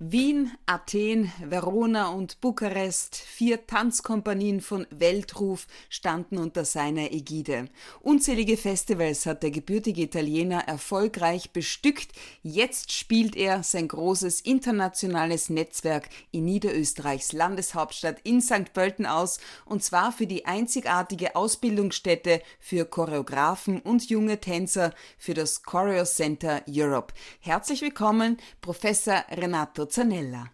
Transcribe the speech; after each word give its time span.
Wien, 0.00 0.52
Athen, 0.64 1.32
Verona 1.44 2.10
und 2.10 2.40
Bukarest, 2.40 3.16
vier 3.16 3.66
Tanzkompanien 3.66 4.60
von 4.60 4.86
Weltruf 4.90 5.66
standen 5.88 6.38
unter 6.38 6.64
seiner 6.64 7.10
Ägide. 7.10 7.68
Unzählige 7.98 8.56
Festivals 8.56 9.26
hat 9.26 9.42
der 9.42 9.50
gebürtige 9.50 10.02
Italiener 10.02 10.60
erfolgreich 10.68 11.50
bestückt. 11.50 12.12
Jetzt 12.44 12.92
spielt 12.92 13.34
er 13.34 13.64
sein 13.64 13.88
großes 13.88 14.42
internationales 14.42 15.50
Netzwerk 15.50 16.08
in 16.30 16.44
Niederösterreichs 16.44 17.32
Landeshauptstadt 17.32 18.20
in 18.22 18.40
St. 18.40 18.72
Pölten 18.72 19.04
aus, 19.04 19.40
und 19.64 19.82
zwar 19.82 20.12
für 20.12 20.28
die 20.28 20.46
einzigartige 20.46 21.34
Ausbildungsstätte 21.34 22.40
für 22.60 22.84
Choreografen 22.84 23.80
und 23.80 24.08
junge 24.08 24.38
Tänzer 24.40 24.94
für 25.18 25.34
das 25.34 25.64
Choreo 25.64 26.04
Center 26.04 26.62
Europe. 26.68 27.12
Herzlich 27.40 27.82
willkommen, 27.82 28.36
Professor 28.60 29.24
Renato 29.32 29.87
Zanella. 29.88 30.46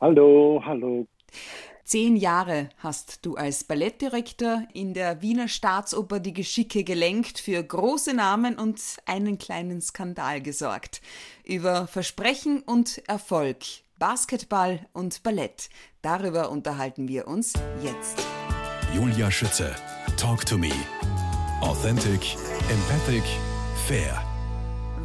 Hallo, 0.00 0.62
hallo. 0.64 1.06
Zehn 1.84 2.14
Jahre 2.14 2.68
hast 2.78 3.26
du 3.26 3.34
als 3.34 3.64
Ballettdirektor 3.64 4.62
in 4.74 4.94
der 4.94 5.22
Wiener 5.22 5.48
Staatsoper 5.48 6.20
die 6.20 6.32
Geschicke 6.32 6.84
gelenkt, 6.84 7.40
für 7.40 7.60
große 7.60 8.14
Namen 8.14 8.56
und 8.56 8.80
einen 9.06 9.38
kleinen 9.38 9.80
Skandal 9.80 10.40
gesorgt. 10.40 11.02
Über 11.44 11.88
Versprechen 11.88 12.60
und 12.60 13.02
Erfolg, 13.08 13.64
Basketball 13.98 14.86
und 14.92 15.24
Ballett, 15.24 15.68
darüber 16.00 16.50
unterhalten 16.50 17.08
wir 17.08 17.26
uns 17.26 17.54
jetzt. 17.82 18.24
Julia 18.94 19.28
Schütze, 19.28 19.74
Talk 20.16 20.46
to 20.46 20.56
Me. 20.56 20.70
Authentic, 21.60 22.36
empathic, 22.70 23.24
fair. 23.88 24.29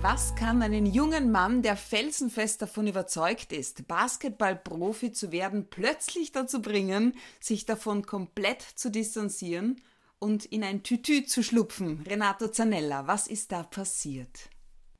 Was 0.08 0.36
kann 0.36 0.62
einen 0.62 0.86
jungen 0.86 1.32
Mann, 1.32 1.64
der 1.64 1.76
felsenfest 1.76 2.62
davon 2.62 2.86
überzeugt 2.86 3.52
ist, 3.52 3.88
Basketballprofi 3.88 5.12
zu 5.12 5.32
werden, 5.32 5.66
plötzlich 5.72 6.32
dazu 6.32 6.62
bringen, 6.62 7.14
sich 7.40 7.66
davon 7.66 8.04
komplett 8.04 8.62
zu 8.62 8.92
distanzieren 8.92 9.78
und 10.20 10.46
in 10.46 10.64
ein 10.64 10.84
Tütü 10.84 11.24
zu 11.24 11.42
schlupfen? 11.42 12.04
Renato 12.08 12.50
Zanella, 12.50 13.08
was 13.08 13.26
ist 13.26 13.52
da 13.52 13.64
passiert? 13.64 14.52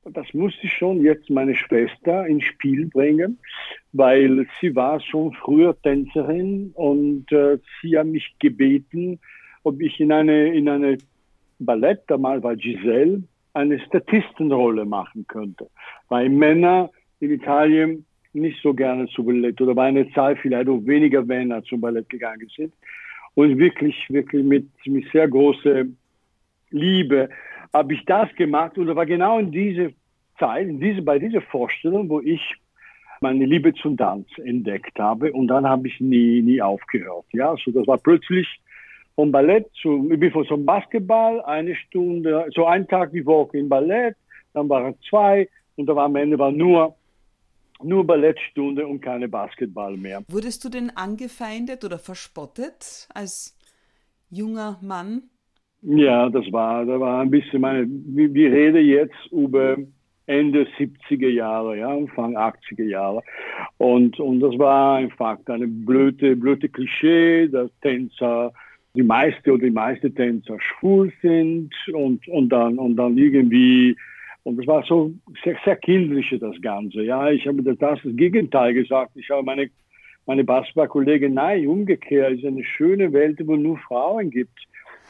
Das 0.02 0.26
musste 0.34 0.66
schon 0.66 1.00
jetzt 1.04 1.30
meine 1.30 1.54
Schwester 1.54 2.26
ins 2.26 2.42
Spiel 2.42 2.86
bringen, 2.86 3.38
weil 3.92 4.48
sie 4.60 4.74
war 4.74 4.98
schon 4.98 5.32
früher 5.34 5.80
Tänzerin 5.82 6.72
und 6.74 7.30
äh, 7.30 7.58
sie 7.80 7.96
hat 7.96 8.08
mich 8.08 8.34
gebeten, 8.40 9.20
ob 9.62 9.80
ich 9.80 10.00
in 10.00 10.10
eine, 10.10 10.52
in 10.52 10.68
eine 10.68 10.98
Ballett, 11.60 12.02
damals 12.08 12.42
war 12.42 12.56
Giselle, 12.56 13.22
eine 13.56 13.80
Statistenrolle 13.80 14.84
machen 14.84 15.26
könnte. 15.26 15.68
Weil 16.08 16.28
Männer 16.28 16.90
in 17.20 17.30
Italien 17.30 18.04
nicht 18.34 18.60
so 18.62 18.74
gerne 18.74 19.06
zu 19.08 19.24
Ballett 19.24 19.60
oder 19.60 19.74
bei 19.74 19.86
einer 19.86 20.08
Zeit 20.12 20.38
vielleicht 20.38 20.68
auch 20.68 20.84
weniger 20.84 21.24
Männer 21.24 21.64
zum 21.64 21.80
Ballett 21.80 22.08
gegangen 22.08 22.48
sind. 22.54 22.72
Und 23.34 23.58
wirklich, 23.58 23.96
wirklich 24.08 24.44
mit, 24.44 24.68
mit 24.86 25.10
sehr 25.10 25.28
großer 25.28 25.84
Liebe 26.70 27.28
habe 27.72 27.94
ich 27.94 28.04
das 28.04 28.32
gemacht 28.36 28.76
und 28.78 28.86
das 28.86 28.96
war 28.96 29.06
genau 29.06 29.38
in 29.38 29.50
diese 29.50 29.92
Zeit, 30.38 30.68
in 30.68 30.80
diese, 30.80 31.02
bei 31.02 31.18
dieser 31.18 31.40
Vorstellung, 31.40 32.08
wo 32.08 32.20
ich 32.20 32.42
meine 33.20 33.46
Liebe 33.46 33.72
zum 33.74 33.96
Tanz 33.96 34.26
entdeckt 34.44 34.98
habe 34.98 35.32
und 35.32 35.48
dann 35.48 35.66
habe 35.66 35.88
ich 35.88 35.98
nie, 36.00 36.42
nie 36.42 36.60
aufgehört. 36.60 37.24
Ja, 37.32 37.54
so 37.64 37.70
das 37.70 37.86
war 37.86 37.98
plötzlich 37.98 38.46
vom 39.16 39.32
Ballett 39.32 39.66
zu, 39.80 40.08
ich 40.12 40.20
bin 40.20 40.30
von 40.30 40.46
zum 40.46 40.64
Basketball, 40.64 41.42
eine 41.42 41.74
Stunde, 41.74 42.46
so 42.54 42.66
ein 42.66 42.86
Tag 42.86 43.10
die 43.12 43.24
Woche 43.26 43.58
im 43.58 43.68
Ballett, 43.68 44.14
dann 44.52 44.68
waren 44.68 44.94
zwei 45.08 45.48
und 45.76 45.86
da 45.86 45.96
war 45.96 46.04
am 46.04 46.16
Ende 46.16 46.38
war 46.38 46.52
nur, 46.52 46.94
nur 47.82 48.06
Ballettstunde 48.06 48.86
und 48.86 49.00
keine 49.00 49.28
Basketball 49.28 49.96
mehr. 49.96 50.22
Wurdest 50.28 50.64
du 50.64 50.68
denn 50.68 50.90
angefeindet 50.94 51.84
oder 51.84 51.98
verspottet 51.98 53.08
als 53.14 53.56
junger 54.30 54.78
Mann? 54.82 55.22
Ja, 55.82 56.28
das 56.28 56.50
war, 56.52 56.84
da 56.84 56.98
war 57.00 57.20
ein 57.20 57.30
bisschen 57.30 57.60
meine, 57.60 57.86
wir 57.86 58.52
reden 58.52 58.84
jetzt 58.84 59.26
über 59.30 59.76
Ende 60.26 60.66
70er 60.78 61.28
Jahre, 61.28 61.78
ja, 61.78 61.88
Anfang 61.88 62.36
80er 62.36 62.84
Jahre. 62.84 63.22
Und, 63.78 64.18
und 64.18 64.40
das 64.40 64.58
war 64.58 64.96
einfach 64.96 65.38
eine 65.46 65.68
blöde, 65.68 66.34
blöde 66.34 66.68
Klischee, 66.68 67.48
dass 67.48 67.70
Tänzer 67.80 68.52
die 68.96 69.02
meiste 69.02 69.52
oder 69.52 69.64
die 69.64 69.70
meiste 69.70 70.12
Tänzer 70.12 70.56
schwul 70.60 71.12
sind 71.22 71.70
und, 71.92 72.26
und 72.28 72.48
dann, 72.48 72.78
und 72.78 72.96
dann 72.96 73.16
irgendwie, 73.16 73.96
und 74.42 74.58
das 74.58 74.66
war 74.66 74.82
so 74.84 75.12
sehr, 75.44 75.56
sehr 75.64 75.76
kindliche 75.76 76.38
das 76.38 76.60
Ganze. 76.60 77.02
Ja, 77.02 77.30
ich 77.30 77.46
habe 77.46 77.62
das, 77.62 77.78
das 77.78 77.98
Gegenteil 78.04 78.74
gesagt. 78.74 79.12
Ich 79.14 79.30
habe 79.30 79.42
meine, 79.42 79.70
meine 80.26 80.44
Basketballkollegin, 80.44 81.34
nein, 81.34 81.66
umgekehrt, 81.66 82.32
es 82.32 82.38
ist 82.38 82.46
eine 82.46 82.64
schöne 82.64 83.12
Welt, 83.12 83.38
wo 83.44 83.56
nur 83.56 83.78
Frauen 83.78 84.30
gibt. 84.30 84.58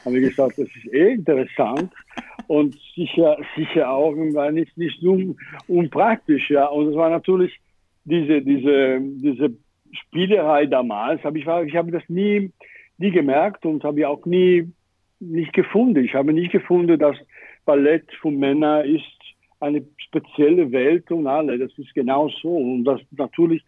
Haben 0.05 0.15
wir 0.15 0.21
gesagt, 0.21 0.57
das 0.57 0.67
ist 0.67 0.93
eh 0.93 1.13
interessant 1.13 1.91
und 2.47 2.77
sicher, 2.95 3.37
sicher 3.55 3.89
auch 3.89 4.15
nicht, 4.15 4.77
nicht 4.77 5.03
un, 5.03 5.35
unpraktisch. 5.67 6.49
Ja, 6.49 6.67
und 6.67 6.89
es 6.89 6.95
war 6.95 7.09
natürlich 7.09 7.59
diese, 8.05 8.41
diese, 8.41 8.99
diese 9.01 9.53
Spielerei 9.91 10.65
damals, 10.65 11.23
aber 11.25 11.37
ich, 11.37 11.45
war, 11.45 11.63
ich 11.63 11.75
habe 11.75 11.91
das 11.91 12.03
nie, 12.07 12.51
nie 12.97 13.11
gemerkt 13.11 13.65
und 13.65 13.83
habe 13.83 13.99
ich 13.99 14.05
auch 14.05 14.25
nie 14.25 14.71
nicht 15.19 15.53
gefunden. 15.53 16.03
Ich 16.03 16.13
habe 16.13 16.33
nicht 16.33 16.51
gefunden, 16.51 16.99
dass 16.99 17.17
Ballett 17.65 18.05
für 18.21 18.31
Männer 18.31 18.83
ist 18.83 19.03
eine 19.59 19.83
spezielle 19.97 20.71
Welt 20.71 21.11
und 21.11 21.27
alle. 21.27 21.57
Das 21.57 21.75
ist 21.77 21.93
genau 21.93 22.29
so. 22.29 22.55
Und 22.55 22.83
das 22.83 23.01
natürlich 23.11 23.63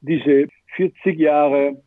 diese 0.00 0.48
40 0.76 1.18
Jahre 1.18 1.82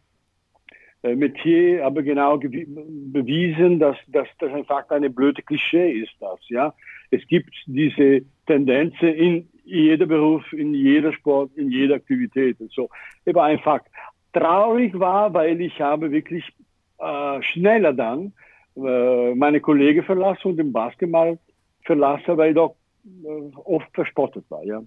äh, 1.03 1.15
Metier 1.15 1.85
aber 1.85 2.03
genau 2.03 2.37
bewiesen, 2.37 3.79
dass, 3.79 3.97
dass 4.07 4.27
das 4.39 4.51
einfach 4.53 4.89
eine 4.89 5.09
blöde 5.09 5.41
Klischee 5.41 5.91
ist. 5.91 6.13
Das, 6.19 6.39
ja, 6.49 6.73
es 7.11 7.25
gibt 7.27 7.53
diese 7.65 8.21
Tendenzen 8.45 9.09
in 9.09 9.49
jeder 9.65 10.05
Beruf, 10.05 10.43
in 10.53 10.73
jeder 10.73 11.11
Sport, 11.13 11.51
in 11.55 11.69
jeder 11.71 11.95
Aktivität. 11.95 12.59
Und 12.59 12.71
so, 12.71 12.89
aber 13.25 13.43
einfach 13.43 13.81
traurig 14.33 14.97
war, 14.97 15.33
weil 15.33 15.59
ich 15.61 15.79
habe 15.81 16.11
wirklich 16.11 16.45
äh, 16.99 17.41
schneller 17.41 17.93
dann 17.93 18.33
äh, 18.75 19.35
meine 19.35 19.59
Kollegen 19.61 20.03
verlassen 20.03 20.49
und 20.49 20.57
den 20.57 20.71
Basketball 20.71 21.37
verlassen, 21.83 22.37
weil 22.37 22.53
doch 22.53 22.75
oft 23.63 23.87
verspottet 23.93 24.43
war. 24.49 24.63
Ja. 24.63 24.83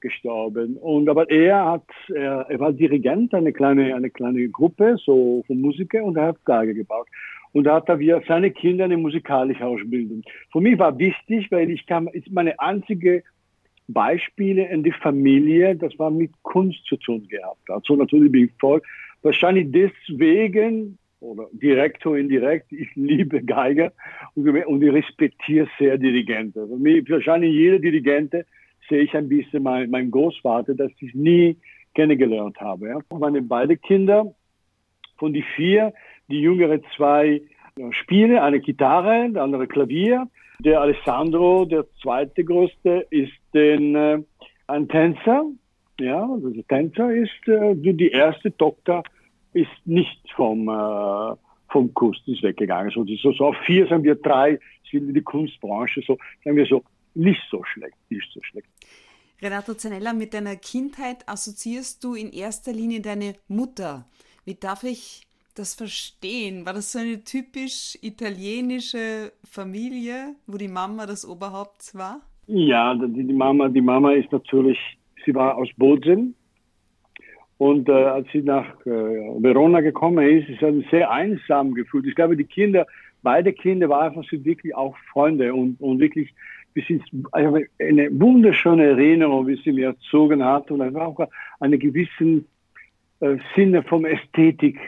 gestorben. 0.00 0.76
Und 0.76 1.08
aber 1.08 1.30
er 1.30 1.64
hat, 1.64 1.86
er, 2.14 2.46
er 2.48 2.60
war 2.60 2.72
Dirigent, 2.72 3.34
eine 3.34 3.52
kleine, 3.52 3.94
eine 3.94 4.10
kleine 4.10 4.48
Gruppe, 4.48 4.96
so 5.04 5.42
von 5.46 5.60
Musiker, 5.60 6.02
und 6.02 6.16
er 6.16 6.28
hat 6.28 6.36
Tage 6.46 6.74
gebaut. 6.74 7.06
Und 7.52 7.64
da 7.64 7.76
hat 7.76 7.88
er 7.88 7.98
wir 7.98 8.22
seine 8.26 8.50
Kinder 8.50 8.84
eine 8.84 8.96
musikalische 8.96 9.64
Ausbildung. 9.64 10.22
Für 10.52 10.60
mich 10.60 10.78
war 10.78 10.98
wichtig, 10.98 11.50
weil 11.50 11.70
ich 11.70 11.84
kam, 11.86 12.08
ist 12.08 12.30
meine 12.30 12.58
einzige 12.60 13.24
Beispiele 13.92 14.68
in 14.68 14.82
die 14.82 14.92
Familie, 14.92 15.76
das 15.76 15.98
war 15.98 16.10
mit 16.10 16.30
Kunst 16.42 16.84
zu 16.86 16.96
tun 16.96 17.26
gehabt. 17.28 17.68
Also 17.68 17.96
natürlich 17.96 18.32
bin 18.32 18.44
ich 18.44 18.52
voll. 18.58 18.82
Wahrscheinlich 19.22 19.70
deswegen, 19.70 20.98
oder 21.20 21.48
direkt 21.52 22.04
oder 22.06 22.18
indirekt, 22.18 22.72
ich 22.72 22.88
liebe 22.94 23.42
Geiger 23.42 23.92
und, 24.34 24.48
und 24.48 24.82
ich 24.82 24.92
respektiere 24.92 25.68
sehr 25.78 25.98
Dirigente. 25.98 26.66
Für 26.66 26.76
mich, 26.76 27.08
wahrscheinlich 27.10 27.52
jeder 27.52 27.78
Dirigente 27.78 28.46
sehe 28.88 29.02
ich 29.02 29.14
ein 29.14 29.28
bisschen 29.28 29.62
mein, 29.62 29.90
mein 29.90 30.10
Großvater, 30.10 30.74
das 30.74 30.90
ich 31.00 31.14
nie 31.14 31.56
kennengelernt 31.94 32.60
habe. 32.60 32.88
Ja. 32.88 32.98
Meine 33.18 33.42
beiden 33.42 33.80
Kinder, 33.80 34.34
von 35.18 35.32
die 35.32 35.44
vier, 35.54 35.92
die 36.28 36.40
jüngere 36.40 36.80
zwei 36.96 37.42
spielen, 37.90 38.38
eine 38.38 38.60
Gitarre, 38.60 39.30
der 39.30 39.42
andere 39.42 39.66
Klavier. 39.66 40.28
Der 40.62 40.80
Alessandro, 40.80 41.64
der 41.64 41.86
zweite 42.02 42.44
größte, 42.44 43.06
ist 43.10 43.32
den, 43.52 43.94
äh, 43.94 44.22
ein 44.66 44.88
Tänzer 44.88 45.46
ja, 46.00 46.22
also 46.22 46.48
der 46.50 46.66
Tänzer 46.66 47.12
ist, 47.12 47.46
äh, 47.46 47.74
die 47.74 48.10
erste 48.10 48.56
Tochter 48.56 49.02
ist 49.52 49.70
nicht 49.84 50.20
vom, 50.34 50.68
äh, 50.68 51.36
vom 51.68 51.92
Kurs, 51.94 52.16
ist 52.26 52.42
weggegangen. 52.42 52.90
So, 52.90 53.04
so, 53.22 53.32
so 53.32 53.46
auf 53.46 53.56
vier 53.66 53.86
sind 53.86 54.02
wir 54.02 54.14
drei, 54.14 54.58
sind 54.90 55.08
in 55.08 55.14
die 55.14 55.22
Kunstbranche, 55.22 56.02
so, 56.06 56.16
sagen 56.44 56.56
wir 56.56 56.66
so, 56.66 56.82
nicht 57.14 57.40
so 57.50 57.62
schlecht, 57.64 57.96
nicht 58.08 58.28
so 58.32 58.40
schlecht. 58.42 58.68
Renato 59.42 59.74
Zanella, 59.74 60.12
mit 60.12 60.34
deiner 60.34 60.56
Kindheit 60.56 61.28
assoziierst 61.28 62.02
du 62.04 62.14
in 62.14 62.32
erster 62.32 62.72
Linie 62.72 63.00
deine 63.00 63.34
Mutter. 63.48 64.06
Wie 64.44 64.54
darf 64.54 64.84
ich 64.84 65.26
das 65.60 65.74
verstehen? 65.74 66.66
War 66.66 66.72
das 66.72 66.92
so 66.92 66.98
eine 66.98 67.22
typisch 67.22 67.96
italienische 68.02 69.32
Familie, 69.44 70.34
wo 70.46 70.56
die 70.56 70.68
Mama 70.68 71.06
das 71.06 71.28
Oberhaupt 71.28 71.94
war? 71.94 72.20
Ja, 72.46 72.94
die, 72.94 73.24
die 73.24 73.32
Mama, 73.32 73.68
die 73.68 73.80
Mama 73.80 74.12
ist 74.12 74.32
natürlich, 74.32 74.78
sie 75.24 75.34
war 75.34 75.56
aus 75.56 75.68
Bozen. 75.76 76.34
Und 77.58 77.88
äh, 77.90 77.92
als 77.92 78.26
sie 78.32 78.40
nach 78.40 78.66
äh, 78.86 78.90
Verona 78.90 79.80
gekommen 79.82 80.26
ist, 80.26 80.48
ist 80.48 80.60
sie 80.60 80.86
sehr 80.90 81.10
einsam 81.10 81.74
gefühlt. 81.74 82.06
Ich 82.06 82.14
glaube, 82.14 82.36
die 82.36 82.44
Kinder, 82.44 82.86
beide 83.22 83.52
Kinder 83.52 83.88
waren 83.90 84.08
einfach 84.08 84.24
so 84.30 84.42
wirklich 84.44 84.74
auch 84.74 84.96
Freunde 85.12 85.52
und, 85.52 85.78
und 85.80 86.00
wirklich 86.00 86.34
bis 86.72 86.88
ins, 86.88 87.04
also 87.32 87.58
eine 87.78 88.08
wunderschöne 88.18 88.84
Erinnerung, 88.86 89.46
wie 89.46 89.60
sie 89.62 89.72
mir 89.72 89.88
erzogen 89.88 90.42
hat 90.42 90.70
und 90.70 90.80
einfach 90.80 91.02
auch 91.02 91.28
einen 91.60 91.78
gewissen 91.78 92.46
äh, 93.20 93.36
Sinne 93.54 93.82
von 93.82 94.06
Ästhetik 94.06 94.78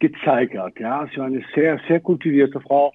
gezeigt 0.00 0.56
hat. 0.56 0.78
Ja, 0.78 1.06
sie 1.06 1.18
war 1.18 1.26
eine 1.26 1.44
sehr, 1.54 1.80
sehr 1.86 2.00
kultivierte 2.00 2.60
Frau. 2.60 2.92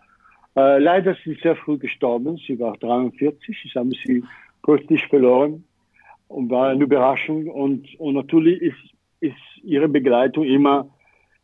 Äh, 0.56 0.80
leider 0.80 1.12
ist 1.12 1.24
sie 1.24 1.38
sehr 1.42 1.56
früh 1.56 1.78
gestorben. 1.78 2.38
Sie 2.46 2.60
war 2.60 2.76
43. 2.78 3.58
Ich 3.64 3.76
habe 3.76 3.92
sie 4.06 4.24
plötzlich 4.64 5.06
verloren 5.08 5.64
und 6.28 6.50
war 6.50 6.70
eine 6.70 6.84
Überraschung. 6.84 7.48
Und, 7.48 7.88
und 8.00 8.16
natürlich 8.16 8.62
ist, 8.62 8.96
ist 9.20 9.36
ihre 9.64 9.88
Begleitung 9.88 10.44
immer, 10.44 10.88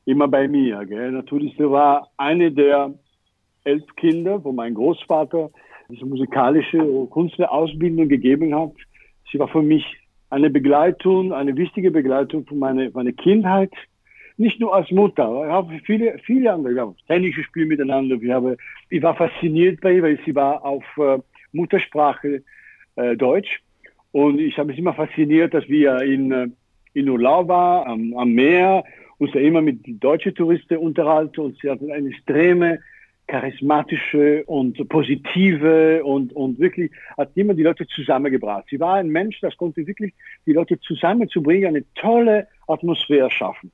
immer 0.05 0.27
bei 0.27 0.47
mir. 0.47 0.85
Gell? 0.85 1.11
Natürlich, 1.11 1.55
sie 1.57 1.69
war 1.69 2.09
eine 2.17 2.51
der 2.51 2.93
elf 3.63 3.83
Kinder, 3.95 4.43
wo 4.43 4.51
mein 4.51 4.73
Großvater 4.73 5.51
diese 5.89 6.05
musikalische 6.05 6.79
Kunstausbildung 7.09 8.07
gegeben 8.07 8.55
hat. 8.55 8.71
Sie 9.31 9.39
war 9.39 9.47
für 9.47 9.61
mich 9.61 9.85
eine 10.29 10.49
Begleitung, 10.49 11.33
eine 11.33 11.55
wichtige 11.57 11.91
Begleitung 11.91 12.45
für 12.45 12.55
meine, 12.55 12.89
meine 12.93 13.13
Kindheit. 13.13 13.71
Nicht 14.37 14.59
nur 14.59 14.73
als 14.73 14.89
Mutter, 14.91 15.43
ich 15.45 15.51
habe 15.51 15.79
viele, 15.85 16.17
viele 16.19 16.53
andere, 16.53 16.75
wir 16.75 16.81
haben 16.81 16.95
Tennis 17.07 17.35
gespielt 17.35 17.67
miteinander. 17.67 18.19
Wir 18.21 18.35
haben, 18.35 18.55
ich 18.89 19.01
war 19.01 19.15
fasziniert 19.15 19.81
bei 19.81 19.93
ihr, 19.93 20.03
weil 20.03 20.19
sie 20.25 20.35
war 20.35 20.63
auf 20.63 20.83
äh, 20.97 21.19
Muttersprache 21.51 22.43
äh, 22.95 23.15
Deutsch. 23.15 23.61
Und 24.11 24.39
ich 24.39 24.57
habe 24.57 24.67
mich 24.67 24.79
immer 24.79 24.93
fasziniert, 24.93 25.53
dass 25.53 25.67
wir 25.67 26.01
in, 26.01 26.31
äh, 26.31 26.47
in 26.93 27.09
Urlaub 27.09 27.47
waren, 27.47 27.89
am, 27.89 28.17
am 28.17 28.33
Meer, 28.33 28.83
uns 29.17 29.33
ja 29.33 29.41
immer 29.41 29.61
mit 29.61 29.79
deutschen 29.85 30.33
Touristen 30.33 30.77
unterhalten 30.77 31.41
und 31.41 31.57
sie 31.61 31.69
hatten 31.69 31.91
eine 31.91 32.09
extreme 32.09 32.79
charismatische 33.27 34.43
und 34.45 34.89
positive 34.89 36.03
und, 36.03 36.33
und 36.33 36.59
wirklich 36.59 36.91
hat 37.17 37.31
immer 37.35 37.53
die 37.53 37.63
Leute 37.63 37.87
zusammengebracht. 37.87 38.65
Sie 38.69 38.79
war 38.79 38.95
ein 38.95 39.09
Mensch, 39.09 39.39
das 39.39 39.55
konnte 39.55 39.85
wirklich 39.87 40.13
die 40.45 40.53
Leute 40.53 40.79
zusammenzubringen, 40.79 41.67
eine 41.67 41.85
tolle 41.93 42.47
Atmosphäre 42.67 43.31
schaffen. 43.31 43.71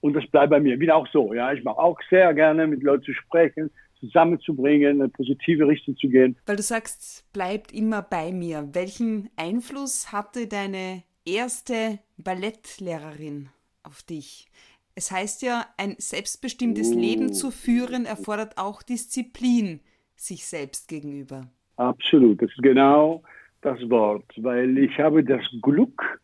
Und 0.00 0.14
das 0.14 0.26
bleibt 0.28 0.50
bei 0.50 0.60
mir. 0.60 0.74
Ich 0.74 0.78
bin 0.78 0.90
auch 0.90 1.06
so, 1.08 1.32
ja. 1.34 1.52
Ich 1.52 1.64
mache 1.64 1.78
auch 1.78 1.98
sehr 2.10 2.32
gerne 2.34 2.66
mit 2.66 2.82
Leuten 2.82 3.04
zu 3.04 3.14
sprechen, 3.14 3.70
zusammenzubringen, 4.00 4.96
in 4.96 5.02
eine 5.02 5.08
positive 5.08 5.66
Richtung 5.66 5.96
zu 5.96 6.08
gehen. 6.08 6.36
Weil 6.46 6.56
du 6.56 6.62
sagst, 6.62 7.30
bleibt 7.32 7.72
immer 7.72 8.02
bei 8.02 8.32
mir. 8.32 8.68
Welchen 8.72 9.30
Einfluss 9.36 10.12
hatte 10.12 10.46
deine 10.46 11.02
erste 11.24 11.98
Ballettlehrerin 12.18 13.48
auf 13.82 14.02
dich? 14.02 14.46
Es 14.94 15.10
heißt 15.10 15.42
ja, 15.42 15.66
ein 15.76 15.94
selbstbestimmtes 15.98 16.92
oh. 16.92 16.98
Leben 16.98 17.32
zu 17.32 17.50
führen 17.50 18.06
erfordert 18.06 18.56
auch 18.56 18.82
Disziplin 18.82 19.80
sich 20.16 20.46
selbst 20.46 20.88
gegenüber. 20.88 21.48
Absolut, 21.76 22.40
das 22.40 22.50
ist 22.50 22.62
genau 22.62 23.22
das 23.60 23.78
Wort, 23.90 24.24
weil 24.38 24.78
ich 24.78 24.98
habe 24.98 25.22
das 25.22 25.42
Glück, 25.60 26.20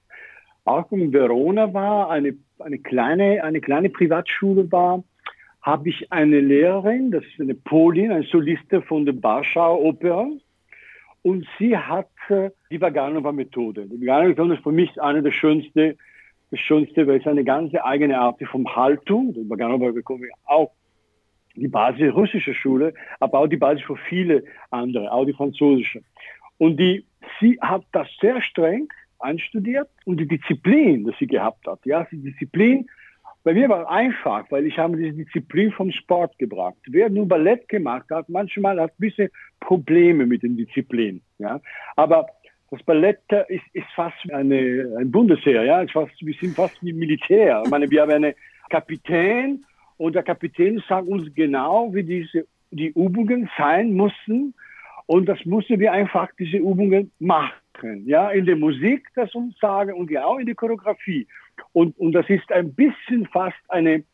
auch 0.64 0.90
in 0.92 1.12
Verona 1.12 1.72
war, 1.74 2.08
eine, 2.10 2.34
eine, 2.62 2.78
kleine, 2.78 3.42
eine 3.44 3.60
kleine 3.60 3.90
Privatschule 3.90 4.70
war, 4.70 5.04
habe 5.60 5.88
ich 5.88 6.10
eine 6.10 6.40
Lehrerin, 6.40 7.10
das 7.10 7.24
ist 7.24 7.40
eine 7.40 7.54
Polin, 7.54 8.10
eine 8.10 8.24
Soliste 8.24 8.82
von 8.82 9.04
der 9.06 9.22
Warschauer 9.22 9.80
Oper. 9.80 10.28
Und 11.22 11.46
sie 11.58 11.76
hat 11.76 12.08
die 12.28 12.80
Vaganova-Methode. 12.80 13.86
Die 13.86 14.00
Vaganova-Methode 14.00 14.54
ist 14.54 14.62
für 14.62 14.72
mich 14.72 15.00
eine 15.00 15.22
der 15.22 15.30
schönsten 15.30 15.96
das 16.52 16.60
Schönste, 16.60 17.06
weil 17.06 17.18
es 17.18 17.26
eine 17.26 17.44
ganz 17.44 17.72
eigene 17.82 18.18
Art 18.18 18.40
von 18.44 18.66
Haltung, 18.76 19.34
da 19.34 19.40
bekommen 19.56 20.22
wir 20.22 20.30
auch 20.44 20.70
die 21.56 21.68
Basis 21.68 22.14
russischer 22.14 22.54
Schule, 22.54 22.92
aber 23.20 23.38
auch 23.38 23.46
die 23.46 23.56
Basis 23.56 23.82
für 23.84 23.96
viele 23.96 24.44
andere, 24.70 25.10
auch 25.10 25.24
die 25.24 25.32
französische. 25.32 26.02
Und 26.58 26.76
die, 26.78 27.06
sie 27.40 27.58
hat 27.60 27.84
das 27.92 28.06
sehr 28.20 28.40
streng 28.42 28.88
einstudiert 29.22 29.88
und 30.04 30.18
die 30.18 30.28
Disziplin, 30.28 31.04
die 31.04 31.14
sie 31.18 31.26
gehabt 31.26 31.66
hat, 31.66 31.80
ja, 31.84 32.06
die 32.10 32.22
Disziplin, 32.22 32.86
bei 33.44 33.54
mir 33.54 33.68
war 33.68 33.90
einfach, 33.90 34.48
weil 34.50 34.66
ich 34.66 34.78
habe 34.78 34.96
diese 34.96 35.16
Disziplin 35.16 35.72
vom 35.72 35.90
Sport 35.90 36.38
gebracht. 36.38 36.76
Wer 36.86 37.10
nur 37.10 37.26
Ballett 37.26 37.68
gemacht 37.68 38.06
hat, 38.10 38.28
manchmal 38.28 38.80
hat 38.80 38.90
ein 38.92 39.00
bisschen 39.00 39.28
Probleme 39.58 40.26
mit 40.26 40.42
den 40.42 40.56
Disziplinen, 40.56 41.22
ja. 41.38 41.60
Aber 41.96 42.26
das 42.70 42.82
Ballett 42.84 43.20
ist, 43.48 43.64
ist 43.72 43.86
fast 43.94 44.16
eine, 44.32 44.96
ein 44.98 45.10
Bundesheer, 45.10 45.64
ja, 45.64 45.82
ist 45.82 45.92
fast, 45.92 46.14
wir 46.24 46.34
sind 46.40 46.54
fast 46.54 46.82
wie 46.82 46.92
Militär. 46.92 47.62
Ich 47.64 47.70
meine, 47.70 47.90
wir 47.90 48.02
haben 48.02 48.12
einen 48.12 48.34
Kapitän 48.70 49.64
und 49.98 50.14
der 50.14 50.22
Kapitän 50.22 50.82
sagt 50.88 51.06
uns 51.06 51.34
genau, 51.34 51.92
wie 51.92 52.02
diese, 52.02 52.46
die 52.70 52.88
Übungen 52.88 53.50
sein 53.58 53.92
mussten. 53.94 54.54
Und 55.06 55.26
das 55.26 55.44
mussten 55.44 55.78
wir 55.78 55.92
einfach 55.92 56.30
diese 56.38 56.56
Übungen 56.56 57.12
machen. 57.18 57.61
Ja, 58.04 58.30
in 58.30 58.46
der 58.46 58.56
Musik, 58.56 59.08
das 59.14 59.34
uns 59.34 59.58
sagen 59.58 59.92
und 59.92 60.10
ja 60.10 60.24
auch 60.24 60.38
in 60.38 60.46
der 60.46 60.54
Choreografie. 60.54 61.26
Und, 61.72 61.98
und 61.98 62.12
das 62.12 62.28
ist 62.28 62.50
ein 62.52 62.74
bisschen 62.74 63.26
fast 63.26 63.56
eine, 63.68 64.04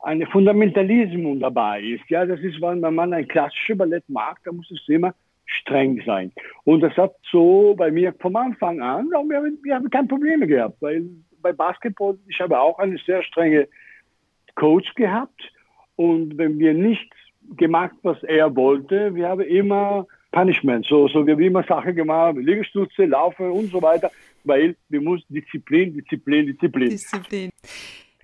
eine 0.00 0.26
Fundamentalismus 0.26 1.40
dabei 1.40 1.82
ist. 1.82 2.08
Ja, 2.08 2.26
das 2.26 2.40
ist, 2.40 2.60
wenn 2.60 2.80
man 2.80 3.12
ein 3.12 3.28
klassisches 3.28 3.78
Ballett 3.78 4.08
mag, 4.08 4.38
dann 4.44 4.56
muss 4.56 4.70
es 4.70 4.88
immer 4.88 5.14
streng 5.46 6.02
sein. 6.04 6.32
Und 6.64 6.80
das 6.80 6.96
hat 6.96 7.14
so 7.30 7.74
bei 7.76 7.90
mir 7.90 8.12
vom 8.20 8.36
Anfang 8.36 8.80
an, 8.80 9.08
wir 9.08 9.36
haben, 9.36 9.58
wir 9.62 9.74
haben 9.74 9.90
keine 9.90 10.08
Probleme 10.08 10.46
gehabt, 10.46 10.76
weil 10.80 11.08
bei 11.40 11.52
Basketball, 11.52 12.18
ich 12.28 12.40
habe 12.40 12.60
auch 12.60 12.78
eine 12.78 12.98
sehr 12.98 13.22
strenge 13.22 13.68
Coach 14.54 14.94
gehabt 14.94 15.40
und 15.96 16.36
wenn 16.36 16.58
wir 16.58 16.74
nicht 16.74 17.10
gemacht, 17.56 17.94
was 18.02 18.22
er 18.24 18.54
wollte, 18.54 19.14
wir 19.14 19.28
haben 19.28 19.40
immer 19.40 20.06
Punishment, 20.30 20.86
so, 20.86 21.08
so 21.08 21.26
wir 21.26 21.34
haben 21.34 21.42
immer 21.42 21.64
Sachen 21.64 21.94
gemacht, 21.94 22.36
Liegestütze, 22.36 23.06
Laufen 23.06 23.50
und 23.50 23.70
so 23.70 23.80
weiter, 23.80 24.10
weil 24.44 24.76
wir 24.88 25.00
mussten 25.00 25.32
Disziplin, 25.32 25.94
Disziplin, 25.94 26.46
Disziplin. 26.46 26.90
Disziplin. 26.90 27.50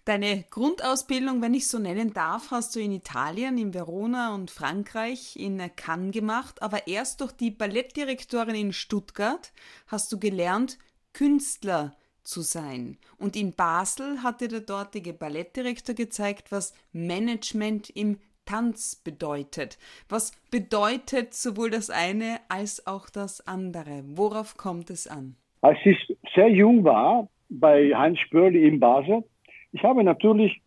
Deine 0.05 0.45
Grundausbildung, 0.51 1.41
wenn 1.41 1.55
ich 1.55 1.67
so 1.67 1.79
nennen 1.79 2.13
darf, 2.13 2.51
hast 2.51 2.77
du 2.77 2.81
in 2.81 2.93
Italien, 2.93 3.57
in 3.57 3.73
Verona 3.73 4.35
und 4.35 4.51
Frankreich, 4.51 5.37
in 5.37 5.63
Cannes 5.77 6.13
gemacht, 6.13 6.61
aber 6.61 6.87
erst 6.87 7.23
durch 7.23 7.33
die 7.33 7.51
Ballettdirektorin 7.51 8.55
in 8.55 8.73
Stuttgart 8.75 9.53
hast 9.87 10.13
du 10.13 10.19
gelernt, 10.19 10.79
Künstler 11.15 11.97
zu 12.23 12.43
sein. 12.43 12.99
Und 13.17 13.35
in 13.35 13.55
Basel 13.55 14.23
hat 14.23 14.43
dir 14.43 14.49
der 14.49 14.61
dortige 14.61 15.15
Ballettdirektor 15.15 15.95
gezeigt, 15.95 16.53
was 16.53 16.75
Management 16.93 17.89
im 17.89 18.19
Tanz 18.45 18.97
bedeutet. 18.97 19.79
Was 20.09 20.33
bedeutet 20.51 21.35
sowohl 21.35 21.71
das 21.71 21.91
eine 21.91 22.39
als 22.49 22.87
auch 22.87 23.09
das 23.11 23.47
andere? 23.47 24.03
Worauf 24.07 24.57
kommt 24.57 24.91
es 24.91 25.07
an? 25.07 25.37
Als 25.61 25.79
ich 25.85 26.17
sehr 26.35 26.51
jung 26.51 26.85
war, 26.85 27.29
bei 27.49 27.95
Heinz 27.95 28.19
Spörli 28.19 28.67
in 28.67 28.81
Basel, 28.81 29.25
ich 29.73 29.83
habe 29.83 30.05
natürlich 30.05 30.61